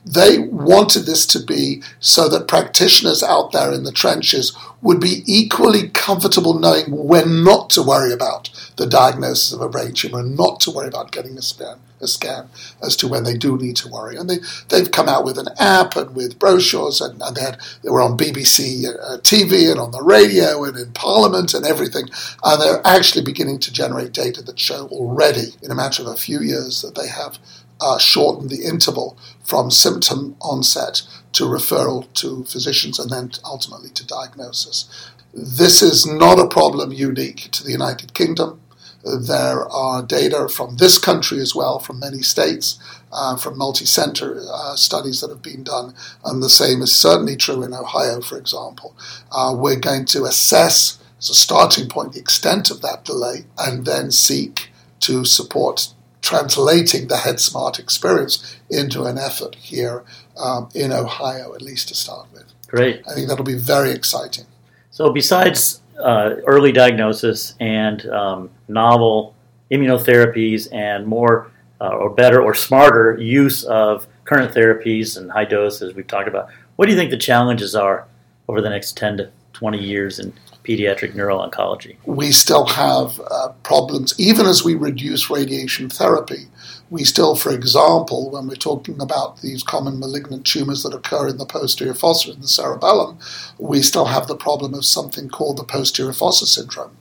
They 0.04 0.38
wanted 0.38 1.00
this 1.00 1.26
to 1.26 1.40
be 1.40 1.82
so 1.98 2.28
that 2.28 2.48
practitioners 2.48 3.22
out 3.22 3.52
there 3.52 3.72
in 3.72 3.84
the 3.84 3.92
trenches 3.92 4.56
would 4.82 5.00
be 5.00 5.22
equally 5.26 5.88
comfortable 5.90 6.58
knowing 6.58 6.86
when 6.90 7.44
not 7.44 7.68
to 7.70 7.82
worry 7.82 8.12
about 8.12 8.48
the 8.76 8.86
diagnosis 8.86 9.52
of 9.52 9.60
a 9.60 9.68
brain 9.68 9.92
tumor 9.92 10.20
and 10.20 10.36
not 10.36 10.58
to 10.60 10.70
worry 10.70 10.88
about 10.88 11.12
getting 11.12 11.36
a 11.36 11.42
scan, 11.42 11.78
a 12.00 12.06
scan 12.06 12.48
as 12.82 12.96
to 12.96 13.06
when 13.06 13.24
they 13.24 13.36
do 13.36 13.58
need 13.58 13.76
to 13.76 13.88
worry. 13.88 14.16
And 14.16 14.28
they, 14.30 14.38
they've 14.70 14.90
come 14.90 15.06
out 15.08 15.24
with 15.24 15.38
an 15.38 15.48
app 15.58 15.96
and 15.96 16.14
with 16.16 16.38
brochures, 16.38 17.02
and, 17.02 17.20
and 17.20 17.36
they, 17.36 17.42
had, 17.42 17.60
they 17.82 17.90
were 17.90 18.00
on 18.00 18.16
BBC 18.16 18.86
uh, 18.86 19.18
TV 19.18 19.70
and 19.70 19.78
on 19.78 19.90
the 19.90 20.02
radio 20.02 20.64
and 20.64 20.78
in 20.78 20.92
Parliament 20.92 21.52
and 21.52 21.66
everything. 21.66 22.06
And 22.42 22.62
they're 22.62 22.86
actually 22.86 23.24
beginning 23.24 23.58
to 23.60 23.72
generate 23.72 24.12
data 24.12 24.42
that 24.42 24.58
show 24.58 24.88
already, 24.88 25.48
in 25.62 25.70
a 25.70 25.74
matter 25.74 26.02
of 26.02 26.08
a 26.08 26.16
few 26.16 26.40
years, 26.40 26.80
that 26.80 26.94
they 26.94 27.08
have 27.08 27.38
uh, 27.80 27.98
shortened 27.98 28.50
the 28.50 28.64
interval 28.64 29.16
from 29.42 29.70
symptom 29.70 30.36
onset 30.40 31.02
to 31.32 31.44
referral 31.44 32.12
to 32.14 32.44
physicians 32.44 32.98
and 32.98 33.10
then 33.10 33.30
ultimately 33.44 33.90
to 33.90 34.06
diagnosis. 34.06 35.10
This 35.32 35.80
is 35.80 36.06
not 36.06 36.40
a 36.40 36.48
problem 36.48 36.92
unique 36.92 37.50
to 37.52 37.62
the 37.62 37.70
United 37.70 38.14
Kingdom. 38.14 38.60
There 39.04 39.66
are 39.70 40.02
data 40.02 40.48
from 40.48 40.76
this 40.76 40.98
country 40.98 41.40
as 41.40 41.54
well, 41.54 41.78
from 41.78 42.00
many 42.00 42.20
states, 42.20 42.78
uh, 43.12 43.36
from 43.36 43.56
multi 43.56 43.86
center 43.86 44.42
uh, 44.52 44.76
studies 44.76 45.20
that 45.20 45.30
have 45.30 45.40
been 45.40 45.64
done, 45.64 45.94
and 46.24 46.42
the 46.42 46.50
same 46.50 46.82
is 46.82 46.94
certainly 46.94 47.36
true 47.36 47.62
in 47.62 47.72
Ohio, 47.72 48.20
for 48.20 48.36
example. 48.36 48.94
Uh, 49.32 49.54
we're 49.56 49.78
going 49.78 50.04
to 50.06 50.24
assess, 50.24 50.98
as 51.18 51.30
a 51.30 51.34
starting 51.34 51.88
point, 51.88 52.12
the 52.12 52.20
extent 52.20 52.70
of 52.70 52.82
that 52.82 53.04
delay 53.04 53.46
and 53.56 53.86
then 53.86 54.10
seek 54.10 54.70
to 55.00 55.24
support 55.24 55.94
translating 56.22 57.08
the 57.08 57.18
Head 57.18 57.40
Smart 57.40 57.78
experience 57.78 58.56
into 58.68 59.04
an 59.04 59.18
effort 59.18 59.54
here 59.54 60.04
um, 60.38 60.68
in 60.74 60.92
Ohio, 60.92 61.54
at 61.54 61.62
least 61.62 61.88
to 61.88 61.94
start 61.94 62.26
with. 62.32 62.44
Great. 62.68 63.02
I 63.08 63.14
think 63.14 63.28
that'll 63.28 63.44
be 63.44 63.58
very 63.58 63.90
exciting. 63.90 64.46
So 64.90 65.10
besides 65.10 65.80
uh, 65.98 66.36
early 66.46 66.72
diagnosis 66.72 67.54
and 67.60 68.06
um, 68.06 68.50
novel 68.68 69.34
immunotherapies 69.70 70.72
and 70.72 71.06
more 71.06 71.50
uh, 71.80 71.88
or 71.88 72.10
better 72.10 72.42
or 72.42 72.54
smarter 72.54 73.18
use 73.18 73.64
of 73.64 74.06
current 74.24 74.54
therapies 74.54 75.16
and 75.16 75.30
high 75.30 75.44
doses 75.44 75.94
we've 75.94 76.06
talked 76.06 76.28
about. 76.28 76.48
What 76.76 76.86
do 76.86 76.92
you 76.92 76.98
think 76.98 77.10
the 77.10 77.16
challenges 77.16 77.74
are 77.74 78.06
over 78.48 78.60
the 78.60 78.70
next 78.70 78.96
10 78.96 79.18
to 79.18 79.30
20 79.52 79.78
years 79.78 80.18
in 80.18 80.32
pediatric 80.64 81.14
neuro-oncology? 81.14 81.96
We 82.04 82.32
still 82.32 82.66
have 82.66 83.20
uh, 83.30 83.48
problems, 83.62 84.14
even 84.18 84.46
as 84.46 84.64
we 84.64 84.74
reduce 84.74 85.30
radiation 85.30 85.88
therapy. 85.88 86.46
We 86.90 87.04
still, 87.04 87.36
for 87.36 87.52
example, 87.52 88.30
when 88.30 88.48
we're 88.48 88.56
talking 88.56 89.00
about 89.00 89.40
these 89.40 89.62
common 89.62 89.98
malignant 89.98 90.44
tumors 90.44 90.82
that 90.82 90.94
occur 90.94 91.28
in 91.28 91.38
the 91.38 91.46
posterior 91.46 91.94
fossa 91.94 92.32
in 92.32 92.40
the 92.40 92.48
cerebellum, 92.48 93.18
we 93.58 93.82
still 93.82 94.06
have 94.06 94.26
the 94.26 94.36
problem 94.36 94.74
of 94.74 94.84
something 94.84 95.28
called 95.28 95.56
the 95.56 95.64
posterior 95.64 96.12
fossa 96.12 96.46
syndrome 96.46 96.96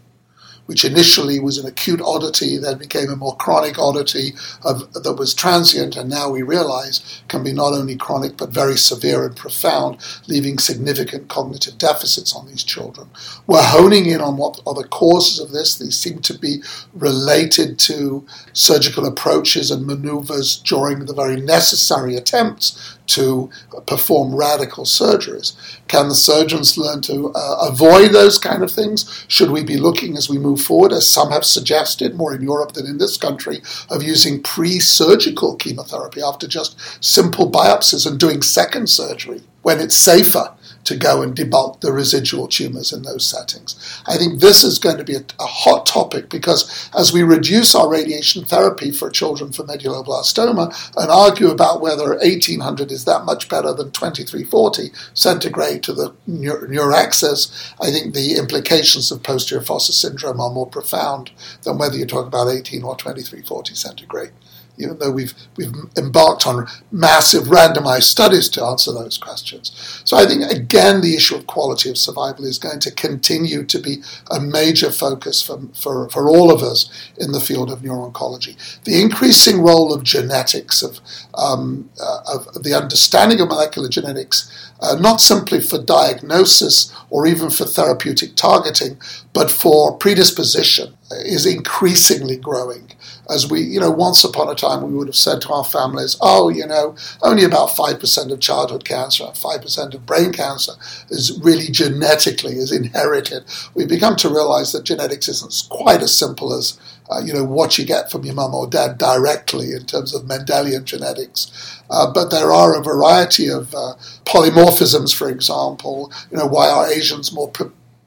which 0.70 0.86
initially 0.86 1.40
was 1.40 1.58
an 1.58 1.66
acute 1.66 2.00
oddity, 2.00 2.56
then 2.56 2.78
became 2.78 3.10
a 3.10 3.16
more 3.16 3.36
chronic 3.38 3.80
oddity 3.80 4.34
of, 4.64 4.94
that 4.94 5.16
was 5.18 5.34
transient, 5.34 5.98
and 5.98 6.08
now 6.08 6.30
we 6.30 6.44
realize 6.44 7.24
can 7.28 7.44
be 7.44 7.52
not 7.52 7.74
only 7.74 7.96
chronic 7.96 8.38
but 8.38 8.52
very 8.52 8.78
severe 8.78 9.26
and 9.26 9.36
profound, 9.36 9.98
leaving 10.28 10.60
significant 10.60 11.28
cognitive 11.28 11.76
deficits 11.80 12.36
on 12.36 12.46
these 12.46 12.64
children. 12.64 13.10
We're 13.48 13.64
honing 13.64 14.06
in 14.06 14.22
on 14.22 14.38
what 14.38 14.62
are 14.68 14.76
the 14.76 14.88
causes 14.88 15.40
of 15.40 15.50
this. 15.50 15.76
These 15.76 15.98
seem 15.98 16.20
to 16.20 16.38
be 16.38 16.62
related 16.94 17.80
to 17.80 18.24
surgical 18.54 19.08
approaches 19.08 19.72
and 19.72 19.88
maneuvers 19.88 20.58
during 20.58 21.00
the 21.00 21.16
very 21.16 21.42
necessary 21.42 22.16
attempts 22.16 22.96
to 23.10 23.50
perform 23.88 24.36
radical 24.36 24.86
surgeries. 24.86 25.56
Can 25.88 26.10
the 26.10 26.16
surgeons 26.16 26.78
learn 26.78 27.02
to 27.02 27.32
uh, 27.34 27.68
avoid 27.68 28.12
those 28.12 28.38
kind 28.38 28.62
of 28.62 28.72
things? 28.72 29.26
Should 29.28 29.50
we 29.50 29.64
be 29.64 29.78
looking 29.78 30.16
as 30.16 30.30
we 30.30 30.38
move 30.38 30.59
forward, 30.60 30.94
as 30.94 31.08
some 31.08 31.32
have 31.32 31.46
suggested, 31.46 32.16
more 32.16 32.34
in 32.34 32.42
Europe 32.42 32.74
than 32.74 32.86
in 32.86 32.98
this 32.98 33.18
country, 33.18 33.62
of 33.90 34.04
using 34.04 34.44
pre 34.44 34.80
surgical 34.80 35.56
chemotherapy 35.56 36.22
after 36.22 36.48
just 36.48 36.80
simple 37.04 37.50
biopsies 37.50 38.06
and 38.06 38.20
doing 38.20 38.42
second 38.42 38.90
surgery 38.90 39.42
when 39.62 39.80
it's 39.80 39.96
safer? 39.96 40.54
To 40.90 40.98
go 40.98 41.22
and 41.22 41.36
debulk 41.36 41.82
the 41.82 41.92
residual 41.92 42.48
tumors 42.48 42.92
in 42.92 43.04
those 43.04 43.24
settings. 43.24 43.76
I 44.08 44.18
think 44.18 44.40
this 44.40 44.64
is 44.64 44.80
going 44.80 44.98
to 44.98 45.04
be 45.04 45.14
a, 45.14 45.24
a, 45.40 45.46
hot 45.46 45.86
topic 45.86 46.30
because 46.30 46.90
as 46.98 47.14
we 47.14 47.22
reduce 47.22 47.76
our 47.76 47.88
radiation 47.88 48.44
therapy 48.44 48.90
for 48.90 49.12
children 49.12 49.52
for 49.52 49.64
medulloblastoma 49.66 50.74
and 50.98 51.12
argue 51.12 51.52
about 51.52 51.80
whether 51.80 52.16
1800 52.16 52.92
is 52.92 53.06
that 53.06 53.24
much 53.24 53.50
better 53.50 53.72
than 53.72 53.92
2340 53.92 54.90
centigray 55.14 55.80
to 55.84 55.94
the 55.94 56.12
neuraxis, 56.28 57.72
I 57.80 57.92
think 57.92 58.16
the 58.16 58.36
implications 58.38 59.12
of 59.12 59.22
posterior 59.22 59.64
fossa 59.64 59.94
syndrome 59.94 60.42
are 60.42 60.50
more 60.52 60.66
profound 60.66 61.30
than 61.62 61.78
whether 61.78 61.98
you 61.98 62.08
talk 62.08 62.26
about 62.26 62.48
18 62.48 62.82
or 62.82 62.96
2340 62.96 63.76
centigray 63.76 64.32
even 64.80 64.98
though 65.00 65.12
we've 65.12 65.34
we've 65.58 65.74
embarked 65.98 66.48
on 66.48 66.68
massive 66.92 67.44
randomized 67.44 68.04
studies 68.04 68.50
to 68.50 68.64
answer 68.64 68.92
those 68.92 69.18
questions. 69.18 69.72
So 70.06 70.18
I 70.18 70.26
think 70.26 70.44
again 70.52 71.02
the 71.02 71.16
issue 71.16 71.36
of 71.36 71.46
quality 71.48 71.90
of 71.90 71.98
survival 71.98 72.46
is 72.46 72.58
going 72.58 72.80
to 72.80 72.92
continue 72.92 73.64
to 73.66 73.80
be 73.80 73.98
a 74.32 74.40
major 74.40 74.92
focus 74.92 75.42
for, 75.42 75.62
for, 75.74 76.10
for 76.10 76.30
all 76.30 76.52
of 76.52 76.62
us 76.64 76.90
in 77.18 77.32
the 77.32 77.40
field 77.40 77.70
of 77.70 77.84
neuro-oncology. 77.84 78.56
The 78.84 79.02
increasing 79.02 79.62
role 79.62 79.94
of 79.94 80.04
genetics, 80.04 80.82
of, 80.82 81.00
um, 81.36 81.90
uh, 82.02 82.20
of 82.34 82.64
the 82.64 82.74
understanding 82.74 83.42
of 83.42 83.50
molecular 83.50 83.90
genetics, 83.90 84.72
uh, 84.82 84.96
not 85.00 85.22
simply 85.22 85.60
for 85.62 85.82
diagnosis 85.82 86.94
or 87.10 87.28
even 87.28 87.50
for 87.50 87.66
therapeutic 87.66 88.36
targeting, 88.36 88.98
but 89.34 89.52
for 89.52 89.98
predisposition, 89.98 90.96
is 91.12 91.46
increasingly 91.46 92.38
growing 92.38 92.92
as 93.30 93.50
we, 93.50 93.62
you 93.62 93.80
know, 93.80 93.92
once 93.92 94.24
upon 94.24 94.50
a 94.50 94.56
time 94.56 94.82
we 94.82 94.98
would 94.98 95.08
have 95.08 95.16
said 95.16 95.42
to 95.42 95.50
our 95.50 95.64
families, 95.64 96.18
oh, 96.20 96.50
you 96.50 96.66
know, 96.66 96.96
only 97.22 97.44
about 97.44 97.70
5% 97.70 98.32
of 98.32 98.40
childhood 98.40 98.86
cancer, 98.86 99.26
5% 99.26 99.94
of 99.94 100.06
brain 100.06 100.34
cancer 100.34 100.74
is 101.10 101.40
really 101.42 101.68
genetically, 101.68 102.54
is 102.54 102.72
inherited. 102.72 103.44
We've 103.76 103.88
become 103.88 104.16
to 104.18 104.30
realize 104.30 104.72
that 104.72 104.84
genetics 104.84 105.28
isn't 105.30 105.70
quite 105.70 106.02
as 106.02 106.18
simple 106.18 106.54
as, 106.54 106.80
uh, 107.10 107.22
you 107.24 107.34
know, 107.34 107.44
what 107.44 107.78
you 107.78 107.86
get 107.86 108.12
from 108.12 108.26
your 108.26 108.36
mum 108.36 108.56
or 108.56 108.68
dad 108.68 108.98
directly 108.98 109.74
in 109.74 109.86
terms 109.86 110.14
of 110.14 110.24
Mendelian 110.24 110.84
genetics. 110.84 111.82
Uh, 111.90 112.12
but 112.12 112.30
there 112.32 112.52
are 112.52 112.80
a 112.80 112.84
variety 112.84 113.48
of 113.48 113.74
uh, 113.76 113.94
polymorphisms, 114.26 115.16
for 115.16 115.30
example, 115.30 116.12
you 116.32 116.38
know, 116.38 116.48
why 116.48 116.70
are 116.70 116.90
Asians 116.90 117.32
more 117.32 117.52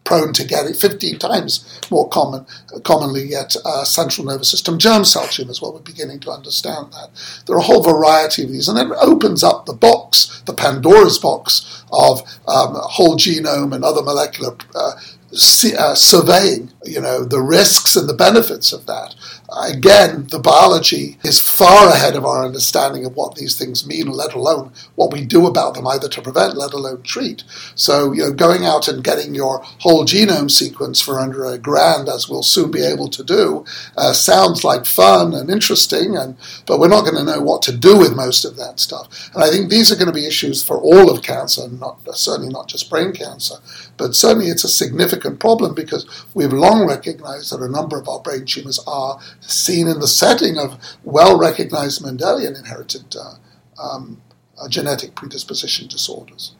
prone 0.04 0.32
to 0.32 0.44
get 0.44 0.66
it 0.66 0.76
15 0.76 1.18
times 1.18 1.80
more 1.90 2.08
common, 2.08 2.46
commonly 2.84 3.24
yet 3.24 3.54
uh, 3.64 3.84
central 3.84 4.26
nervous 4.26 4.50
system 4.50 4.78
germ 4.78 5.04
cell 5.04 5.28
tumors. 5.28 5.62
Well, 5.62 5.72
we're 5.72 5.80
beginning 5.80 6.20
to 6.20 6.30
understand 6.30 6.92
that. 6.92 7.10
There 7.46 7.56
are 7.56 7.60
a 7.60 7.62
whole 7.62 7.82
variety 7.82 8.44
of 8.44 8.50
these, 8.50 8.68
and 8.68 8.78
it 8.78 8.96
opens 9.00 9.42
up 9.42 9.66
the 9.66 9.74
box, 9.74 10.42
the 10.46 10.54
Pandora's 10.54 11.18
box 11.18 11.84
of 11.92 12.20
um, 12.48 12.74
whole 12.74 13.16
genome 13.16 13.74
and 13.74 13.84
other 13.84 14.02
molecular 14.02 14.56
uh, 14.74 14.92
uh, 15.32 15.94
surveying, 15.94 16.70
you 16.84 17.00
know, 17.00 17.24
the 17.24 17.40
risks 17.40 17.96
and 17.96 18.08
the 18.08 18.14
benefits 18.14 18.72
of 18.72 18.86
that. 18.86 19.14
Again, 19.60 20.26
the 20.30 20.38
biology 20.38 21.18
is 21.22 21.40
far 21.40 21.88
ahead 21.88 22.16
of 22.16 22.24
our 22.24 22.44
understanding 22.44 23.04
of 23.04 23.14
what 23.16 23.34
these 23.34 23.58
things 23.58 23.86
mean, 23.86 24.06
let 24.06 24.34
alone 24.34 24.72
what 24.94 25.12
we 25.12 25.24
do 25.24 25.46
about 25.46 25.74
them, 25.74 25.86
either 25.86 26.08
to 26.08 26.22
prevent, 26.22 26.56
let 26.56 26.72
alone 26.72 27.02
treat. 27.02 27.44
So, 27.74 28.12
you 28.12 28.22
know, 28.22 28.32
going 28.32 28.64
out 28.64 28.88
and 28.88 29.04
getting 29.04 29.34
your 29.34 29.60
whole 29.80 30.04
genome 30.04 30.50
sequence 30.50 31.00
for 31.00 31.20
under 31.20 31.44
a 31.44 31.58
grand, 31.58 32.08
as 32.08 32.28
we'll 32.28 32.42
soon 32.42 32.70
be 32.70 32.82
able 32.82 33.08
to 33.08 33.22
do, 33.22 33.64
uh, 33.96 34.12
sounds 34.12 34.64
like 34.64 34.86
fun 34.86 35.34
and 35.34 35.50
interesting, 35.50 36.16
and 36.16 36.36
but 36.66 36.78
we're 36.78 36.88
not 36.88 37.04
going 37.04 37.16
to 37.16 37.24
know 37.24 37.40
what 37.40 37.62
to 37.62 37.76
do 37.76 37.98
with 37.98 38.16
most 38.16 38.44
of 38.44 38.56
that 38.56 38.80
stuff. 38.80 39.30
And 39.34 39.42
I 39.44 39.50
think 39.50 39.68
these 39.68 39.92
are 39.92 39.96
going 39.96 40.06
to 40.06 40.12
be 40.12 40.26
issues 40.26 40.64
for 40.64 40.78
all 40.78 41.10
of 41.10 41.22
cancer, 41.22 41.68
not 41.68 41.98
certainly 42.16 42.52
not 42.52 42.68
just 42.68 42.88
brain 42.88 43.12
cancer, 43.12 43.56
but 43.96 44.14
certainly 44.14 44.46
it's 44.46 44.64
a 44.64 44.68
significant 44.68 45.40
problem 45.40 45.74
because 45.74 46.06
we've 46.34 46.52
long 46.52 46.86
recognized 46.86 47.52
that 47.52 47.60
a 47.60 47.68
number 47.68 47.98
of 47.98 48.08
our 48.08 48.20
brain 48.20 48.44
tumors 48.44 48.80
are 48.86 49.18
seen 49.42 49.88
in 49.88 50.00
the 50.00 50.08
setting 50.08 50.58
of 50.58 50.78
well 51.04 51.38
recognized 51.38 52.02
Mendelian 52.02 52.56
inherited 52.58 53.16
uh, 53.16 53.34
um, 53.82 54.20
uh, 54.58 54.68
genetic 54.68 55.14
predisposition 55.14 55.88
disorders. 55.88 56.54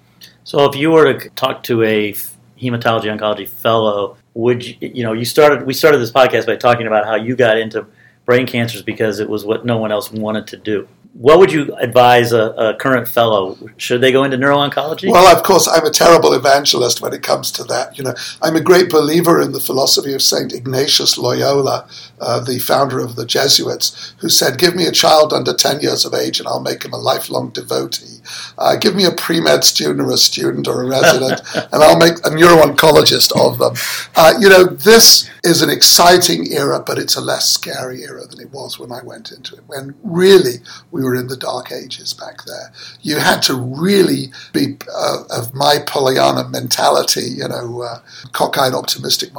So, 0.44 0.64
if 0.64 0.76
you 0.76 0.90
were 0.90 1.12
to 1.12 1.28
talk 1.30 1.62
to 1.64 1.82
a 1.82 2.12
hematology 2.60 3.04
oncology 3.04 3.48
fellow, 3.48 4.16
would 4.34 4.64
you, 4.64 4.76
you 4.80 5.02
know, 5.02 5.12
you 5.12 5.24
started, 5.24 5.66
we 5.66 5.74
started 5.74 5.98
this 5.98 6.12
podcast 6.12 6.46
by 6.46 6.56
talking 6.56 6.86
about 6.86 7.04
how 7.04 7.16
you 7.16 7.36
got 7.36 7.58
into 7.58 7.86
brain 8.24 8.46
cancers 8.46 8.82
because 8.82 9.20
it 9.20 9.28
was 9.28 9.44
what 9.44 9.64
no 9.64 9.78
one 9.78 9.92
else 9.92 10.10
wanted 10.12 10.46
to 10.48 10.56
do 10.56 10.88
what 11.14 11.38
would 11.38 11.53
you 11.53 11.75
advise 11.77 12.33
a, 12.33 12.53
a, 12.53 12.75
current 12.75 13.07
fellow? 13.07 13.59
Should 13.77 14.01
they 14.01 14.12
go 14.12 14.25
into 14.25 14.38
neuro-oncology? 14.38 15.12
Well, 15.12 15.37
of 15.37 15.42
course, 15.42 15.68
I'm 15.68 15.85
a 15.85 15.90
terrible 15.90 16.33
evangelist 16.33 17.03
when 17.03 17.12
it 17.12 17.22
comes 17.22 17.51
to 17.53 17.64
that. 17.64 17.98
You 17.98 18.05
know, 18.05 18.14
I'm 18.40 18.57
a 18.57 18.62
great 18.62 18.88
believer 18.88 19.40
in 19.40 19.53
the 19.53 19.61
philosophy 19.61 20.14
of 20.14 20.22
Saint 20.22 20.55
Ignatius 20.55 21.18
Loyola, 21.18 21.87
uh, 22.18 22.40
the 22.40 22.59
founder 22.59 22.98
of 22.98 23.16
the 23.16 23.27
Jesuits, 23.27 24.14
who 24.18 24.31
said, 24.31 24.59
"Give 24.59 24.75
me 24.75 24.87
a 24.87 24.92
child 24.92 25.35
under 25.35 25.53
10 25.53 25.81
years 25.81 26.07
of 26.07 26.14
age, 26.14 26.38
and 26.38 26.48
I'll 26.48 26.61
make 26.61 26.83
him 26.83 26.94
a 26.94 26.98
lifelong 26.98 27.51
devotee. 27.51 28.21
Uh, 28.56 28.76
give 28.76 28.94
me 28.94 29.04
a 29.04 29.12
pre-med 29.12 29.64
student 29.64 30.00
or 30.00 30.12
a 30.12 30.16
student 30.16 30.66
or 30.66 30.82
a 30.82 30.87
resident, 30.87 31.40
and 31.54 31.82
I'll 31.82 31.98
make 31.98 32.14
a 32.24 32.30
neuro-oncologist 32.30 33.32
of 33.38 33.58
them." 33.58 33.74
Uh, 34.16 34.35
you 34.40 34.48
know, 34.48 34.64
this 34.64 35.28
is 35.44 35.61
an 35.61 35.68
exciting 35.68 36.50
era, 36.52 36.80
but 36.80 36.98
it's 36.98 37.16
a 37.16 37.20
less 37.20 37.50
scary 37.50 38.02
era 38.02 38.26
than 38.26 38.40
it 38.40 38.50
was 38.50 38.78
when 38.78 38.92
I 38.92 39.02
went 39.02 39.30
into 39.30 39.56
it. 39.56 39.64
When 39.66 39.94
really 40.02 40.58
we 40.90 41.02
we 41.02 41.08
were 41.08 41.16
in 41.16 41.26
the 41.26 41.37
dark 41.37 41.72
ages 41.72 42.14
back 42.14 42.44
there. 42.44 42.72
You 43.00 43.18
had 43.18 43.42
to 43.42 43.54
really 43.54 44.32
be 44.52 44.76
uh, 44.94 45.24
of 45.30 45.52
my 45.52 45.78
Pollyanna 45.85 46.48
mentality, 46.48 47.22
you 47.22 47.48
know, 47.48 47.82
uh, 47.82 47.98
cockeyed 48.32 48.72
optimistic 48.72 49.30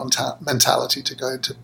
mentality 0.42 1.02
to 1.02 1.16
go 1.16 1.30
into 1.30 1.56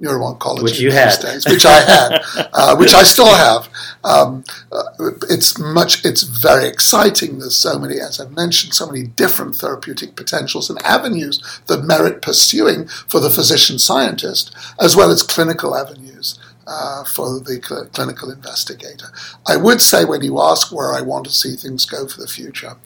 neuro-oncology 0.00 0.62
which 0.62 0.80
you 0.80 0.92
had. 0.92 1.18
days, 1.20 1.46
which 1.46 1.66
I 1.66 1.80
had, 1.80 2.22
uh, 2.52 2.76
which 2.76 2.94
I 2.94 3.02
still 3.02 3.34
have. 3.34 3.68
Um, 4.04 4.44
uh, 4.70 4.82
it's 5.28 5.58
much, 5.58 6.04
it's 6.04 6.22
very 6.22 6.68
exciting. 6.68 7.38
There's 7.38 7.56
so 7.56 7.78
many, 7.78 8.00
as 8.00 8.20
I've 8.20 8.34
mentioned, 8.34 8.74
so 8.74 8.86
many 8.86 9.04
different 9.04 9.54
therapeutic 9.56 10.16
potentials 10.16 10.70
and 10.70 10.80
avenues 10.82 11.60
that 11.66 11.84
merit 11.84 12.22
pursuing 12.22 12.86
for 12.86 13.20
the 13.20 13.30
physician 13.30 13.78
scientist, 13.78 14.54
as 14.80 14.94
well 14.94 15.10
as 15.10 15.22
clinical 15.22 15.74
avenues 15.76 16.38
uh, 16.68 17.02
for 17.04 17.40
the 17.40 17.60
cl- 17.66 17.86
clinical 17.86 18.30
investigator. 18.30 19.06
I 19.46 19.56
would 19.56 19.80
say 19.80 20.04
when 20.04 20.22
you 20.22 20.40
ask 20.40 20.70
where 20.70 20.92
I 20.92 21.00
want 21.00 21.24
to 21.26 21.32
see 21.32 21.56
things 21.56 21.86
go 21.86 22.06
for 22.06 22.20
the 22.20 22.28
future, 22.28 22.76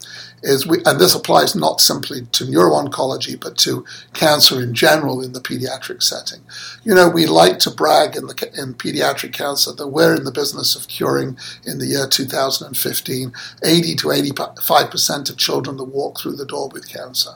is 0.42 0.66
we, 0.66 0.78
and 0.84 1.00
this 1.00 1.14
applies 1.14 1.54
not 1.54 1.80
simply 1.80 2.22
to 2.32 2.50
neuro-oncology, 2.50 3.40
but 3.40 3.56
to 3.58 3.84
cancer 4.12 4.60
in 4.60 4.74
general 4.74 5.22
in 5.22 5.32
the 5.32 5.40
pediatric 5.40 6.02
setting. 6.02 6.40
You 6.84 6.94
know, 6.94 7.08
we 7.08 7.26
like 7.26 7.58
to 7.60 7.70
brag 7.70 8.16
in, 8.16 8.26
the, 8.26 8.50
in 8.56 8.74
pediatric 8.74 9.32
cancer 9.32 9.72
that 9.72 9.88
we're 9.88 10.14
in 10.14 10.24
the 10.24 10.32
business 10.32 10.74
of 10.74 10.88
curing 10.88 11.38
in 11.64 11.78
the 11.78 11.86
year 11.86 12.06
2015 12.06 13.32
80 13.64 13.94
to 13.96 14.08
85% 14.08 15.30
of 15.30 15.36
children 15.36 15.76
that 15.76 15.84
walk 15.84 16.20
through 16.20 16.36
the 16.36 16.46
door 16.46 16.68
with 16.68 16.88
cancer. 16.88 17.32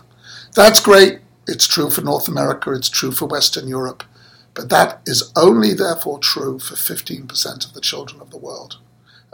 That's 0.54 0.80
great. 0.80 1.20
It's 1.46 1.66
true 1.66 1.90
for 1.90 2.02
North 2.02 2.28
America. 2.28 2.72
It's 2.72 2.88
true 2.88 3.12
for 3.12 3.26
Western 3.26 3.68
Europe. 3.68 4.02
But 4.54 4.70
that 4.70 5.02
is 5.06 5.32
only 5.36 5.74
therefore 5.74 6.18
true 6.18 6.58
for 6.58 6.74
15% 6.74 7.66
of 7.66 7.74
the 7.74 7.80
children 7.80 8.20
of 8.20 8.30
the 8.30 8.38
world. 8.38 8.78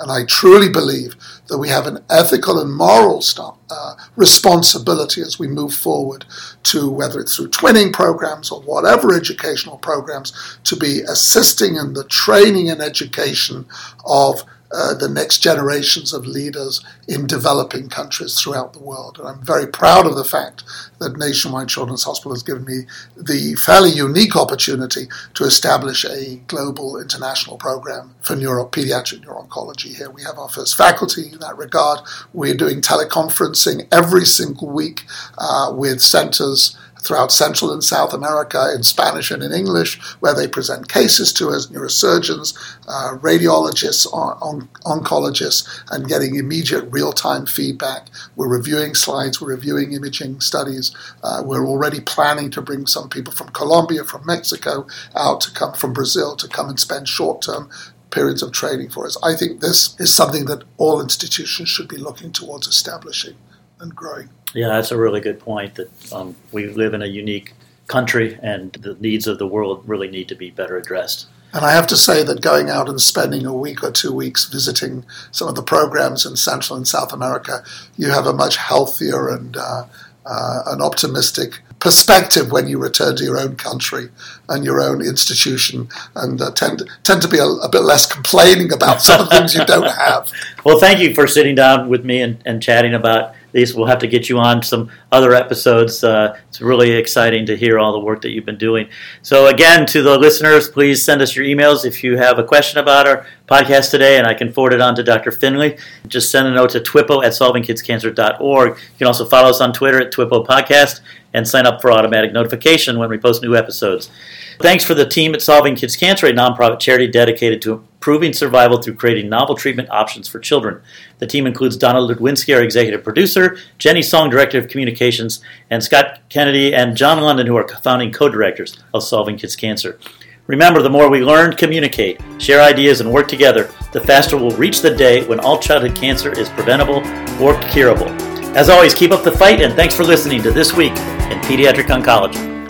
And 0.02 0.10
I 0.10 0.24
truly 0.24 0.68
believe 0.68 1.14
that 1.46 1.58
we 1.58 1.68
have 1.68 1.86
an 1.86 2.04
ethical 2.10 2.58
and 2.58 2.74
moral 2.74 3.22
st- 3.22 3.54
uh, 3.70 3.94
responsibility 4.16 5.22
as 5.22 5.38
we 5.38 5.46
move 5.46 5.72
forward 5.72 6.24
to 6.64 6.90
whether 6.90 7.20
it's 7.20 7.36
through 7.36 7.50
twinning 7.50 7.92
programs 7.92 8.50
or 8.50 8.60
whatever 8.62 9.14
educational 9.14 9.78
programs 9.78 10.58
to 10.64 10.74
be 10.74 11.02
assisting 11.02 11.76
in 11.76 11.94
the 11.94 12.02
training 12.04 12.68
and 12.68 12.82
education 12.82 13.64
of 14.04 14.42
uh, 14.72 14.94
the 14.94 15.08
next 15.08 15.38
generations 15.38 16.12
of 16.12 16.26
leaders 16.26 16.84
in 17.08 17.26
developing 17.26 17.88
countries 17.88 18.40
throughout 18.40 18.72
the 18.72 18.82
world. 18.82 19.18
And 19.18 19.28
I'm 19.28 19.44
very 19.44 19.66
proud 19.66 20.06
of 20.06 20.16
the 20.16 20.24
fact 20.24 20.64
that 20.98 21.16
Nationwide 21.16 21.68
Children's 21.68 22.04
Hospital 22.04 22.32
has 22.32 22.42
given 22.42 22.64
me 22.64 22.82
the 23.16 23.54
fairly 23.56 23.90
unique 23.90 24.36
opportunity 24.36 25.06
to 25.34 25.44
establish 25.44 26.04
a 26.04 26.36
global 26.46 27.00
international 27.00 27.56
program 27.56 28.14
for 28.20 28.36
neuro, 28.36 28.64
pediatric 28.64 29.22
neuro-oncology 29.22 29.96
here. 29.96 30.10
We 30.10 30.22
have 30.22 30.38
our 30.38 30.48
first 30.48 30.76
faculty 30.76 31.30
in 31.32 31.38
that 31.40 31.56
regard. 31.56 32.00
We're 32.32 32.54
doing 32.54 32.80
teleconferencing 32.80 33.88
every 33.92 34.24
single 34.24 34.70
week 34.70 35.04
uh, 35.38 35.72
with 35.74 36.00
centers 36.00 36.76
throughout 37.02 37.32
Central 37.32 37.72
and 37.72 37.82
South 37.84 38.12
America 38.12 38.72
in 38.74 38.82
Spanish 38.82 39.30
and 39.30 39.42
in 39.42 39.52
English, 39.52 40.00
where 40.20 40.34
they 40.34 40.48
present 40.48 40.88
cases 40.88 41.32
to 41.34 41.50
us, 41.50 41.66
neurosurgeons, 41.68 42.56
uh, 42.88 43.18
radiologists, 43.18 44.06
on, 44.12 44.38
on, 44.40 44.68
oncologists, 44.84 45.68
and 45.90 46.08
getting 46.08 46.36
immediate 46.36 46.84
real 46.90 47.12
time 47.12 47.46
feedback. 47.46 48.08
We're 48.36 48.48
reviewing 48.48 48.94
slides, 48.94 49.40
we're 49.40 49.54
reviewing 49.54 49.92
imaging 49.92 50.40
studies. 50.40 50.94
Uh, 51.22 51.42
we're 51.44 51.66
already 51.66 52.00
planning 52.00 52.50
to 52.52 52.62
bring 52.62 52.86
some 52.86 53.08
people 53.08 53.32
from 53.32 53.48
Colombia, 53.48 54.04
from 54.04 54.24
Mexico, 54.26 54.86
out 55.16 55.40
to 55.42 55.52
come 55.52 55.74
from 55.74 55.92
Brazil 55.92 56.36
to 56.36 56.48
come 56.48 56.68
and 56.68 56.80
spend 56.80 57.08
short 57.08 57.42
term 57.42 57.68
periods 58.10 58.42
of 58.42 58.52
training 58.52 58.90
for 58.90 59.06
us. 59.06 59.16
I 59.22 59.34
think 59.34 59.60
this 59.60 59.98
is 59.98 60.14
something 60.14 60.44
that 60.46 60.64
all 60.76 61.00
institutions 61.00 61.68
should 61.68 61.88
be 61.88 61.96
looking 61.96 62.30
towards 62.32 62.66
establishing 62.66 63.36
and 63.82 63.94
growing. 63.94 64.28
Yeah, 64.54 64.68
that's 64.68 64.90
a 64.90 64.96
really 64.96 65.20
good 65.20 65.40
point. 65.40 65.74
That 65.74 66.12
um, 66.12 66.34
we 66.52 66.66
live 66.68 66.94
in 66.94 67.02
a 67.02 67.06
unique 67.06 67.52
country, 67.86 68.38
and 68.42 68.72
the 68.72 68.94
needs 68.94 69.26
of 69.26 69.38
the 69.38 69.46
world 69.46 69.82
really 69.86 70.08
need 70.08 70.28
to 70.28 70.34
be 70.34 70.50
better 70.50 70.76
addressed. 70.76 71.26
And 71.54 71.66
I 71.66 71.72
have 71.72 71.86
to 71.88 71.96
say 71.96 72.22
that 72.22 72.40
going 72.40 72.70
out 72.70 72.88
and 72.88 73.00
spending 73.00 73.44
a 73.44 73.52
week 73.52 73.84
or 73.84 73.90
two 73.90 74.12
weeks 74.12 74.46
visiting 74.46 75.04
some 75.32 75.48
of 75.48 75.54
the 75.54 75.62
programs 75.62 76.24
in 76.24 76.36
Central 76.36 76.78
and 76.78 76.88
South 76.88 77.12
America, 77.12 77.62
you 77.96 78.08
have 78.08 78.26
a 78.26 78.32
much 78.32 78.56
healthier 78.56 79.28
and 79.28 79.56
uh, 79.56 79.84
uh, 80.24 80.62
an 80.68 80.80
optimistic 80.80 81.60
perspective 81.78 82.52
when 82.52 82.68
you 82.68 82.78
return 82.78 83.16
to 83.16 83.24
your 83.24 83.38
own 83.38 83.56
country 83.56 84.08
and 84.48 84.64
your 84.64 84.80
own 84.80 85.02
institution 85.02 85.88
and 86.14 86.40
uh, 86.40 86.50
tend, 86.52 86.88
tend 87.02 87.20
to 87.20 87.28
be 87.28 87.38
a, 87.38 87.44
a, 87.44 87.68
bit 87.68 87.82
less 87.82 88.06
complaining 88.06 88.72
about 88.72 89.02
some 89.02 89.20
of 89.20 89.28
the 89.28 89.36
things 89.36 89.54
you 89.54 89.64
don't 89.64 89.90
have. 89.90 90.30
Well, 90.64 90.78
thank 90.78 91.00
you 91.00 91.12
for 91.12 91.26
sitting 91.26 91.56
down 91.56 91.88
with 91.88 92.04
me 92.04 92.22
and, 92.22 92.40
and 92.46 92.62
chatting 92.62 92.94
about 92.94 93.34
these. 93.52 93.74
We'll 93.74 93.86
have 93.86 93.98
to 94.00 94.06
get 94.06 94.28
you 94.28 94.38
on 94.38 94.62
some 94.62 94.90
other 95.10 95.34
episodes. 95.34 96.02
Uh, 96.02 96.38
it's 96.48 96.60
really 96.60 96.92
exciting 96.92 97.46
to 97.46 97.56
hear 97.56 97.78
all 97.78 97.92
the 97.92 98.00
work 98.00 98.22
that 98.22 98.30
you've 98.30 98.44
been 98.44 98.58
doing. 98.58 98.88
So, 99.22 99.46
again, 99.46 99.86
to 99.86 100.02
the 100.02 100.18
listeners, 100.18 100.68
please 100.68 101.02
send 101.02 101.22
us 101.22 101.36
your 101.36 101.44
emails 101.44 101.84
if 101.84 102.02
you 102.02 102.16
have 102.16 102.38
a 102.38 102.44
question 102.44 102.78
about 102.78 103.06
our 103.06 103.26
podcast 103.46 103.90
today, 103.90 104.18
and 104.18 104.26
I 104.26 104.34
can 104.34 104.52
forward 104.52 104.72
it 104.72 104.80
on 104.80 104.94
to 104.96 105.02
Dr. 105.02 105.30
Finlay. 105.30 105.78
Just 106.08 106.30
send 106.30 106.48
a 106.48 106.52
note 106.52 106.70
to 106.70 106.80
twippo 106.80 107.24
at 107.24 107.32
solvingkidscancer.org. 107.32 108.68
You 108.70 108.98
can 108.98 109.06
also 109.06 109.26
follow 109.26 109.50
us 109.50 109.60
on 109.60 109.72
Twitter 109.72 110.00
at 110.00 110.12
Twippo 110.12 110.46
Podcast 110.46 111.00
and 111.34 111.46
sign 111.46 111.66
up 111.66 111.80
for 111.80 111.90
automatic 111.90 112.32
notification 112.32 112.98
when 112.98 113.08
we 113.08 113.18
post 113.18 113.42
new 113.42 113.56
episodes. 113.56 114.10
Thanks 114.58 114.84
for 114.84 114.94
the 114.94 115.06
team 115.06 115.34
at 115.34 115.42
Solving 115.42 115.74
Kids 115.74 115.96
Cancer, 115.96 116.26
a 116.26 116.32
nonprofit 116.32 116.78
charity 116.78 117.08
dedicated 117.08 117.62
to 117.62 117.72
improving 117.72 118.32
survival 118.32 118.80
through 118.80 118.94
creating 118.94 119.28
novel 119.28 119.54
treatment 119.54 119.90
options 119.90 120.28
for 120.28 120.38
children. 120.38 120.80
The 121.22 121.28
team 121.28 121.46
includes 121.46 121.76
Donna 121.76 122.00
Ludwinski, 122.00 122.52
our 122.52 122.64
executive 122.64 123.04
producer, 123.04 123.56
Jenny 123.78 124.02
Song, 124.02 124.28
director 124.28 124.58
of 124.58 124.66
communications, 124.66 125.40
and 125.70 125.80
Scott 125.80 126.18
Kennedy 126.28 126.74
and 126.74 126.96
John 126.96 127.20
London, 127.20 127.46
who 127.46 127.54
are 127.54 127.68
founding 127.68 128.10
co 128.10 128.28
directors 128.28 128.76
of 128.92 129.04
Solving 129.04 129.36
Kids 129.38 129.54
Cancer. 129.54 130.00
Remember, 130.48 130.82
the 130.82 130.90
more 130.90 131.08
we 131.08 131.20
learn, 131.20 131.54
communicate, 131.54 132.20
share 132.38 132.60
ideas, 132.60 133.00
and 133.00 133.12
work 133.12 133.28
together, 133.28 133.70
the 133.92 134.00
faster 134.00 134.36
we'll 134.36 134.50
reach 134.56 134.80
the 134.80 134.96
day 134.96 135.24
when 135.28 135.38
all 135.38 135.60
childhood 135.60 135.94
cancer 135.94 136.36
is 136.36 136.48
preventable 136.48 137.06
or 137.40 137.56
curable. 137.70 138.08
As 138.56 138.68
always, 138.68 138.92
keep 138.92 139.12
up 139.12 139.22
the 139.22 139.30
fight, 139.30 139.60
and 139.60 139.74
thanks 139.74 139.94
for 139.94 140.02
listening 140.02 140.42
to 140.42 140.50
This 140.50 140.72
Week 140.72 140.90
in 140.90 141.38
Pediatric 141.42 141.86
Oncology. 141.86 142.61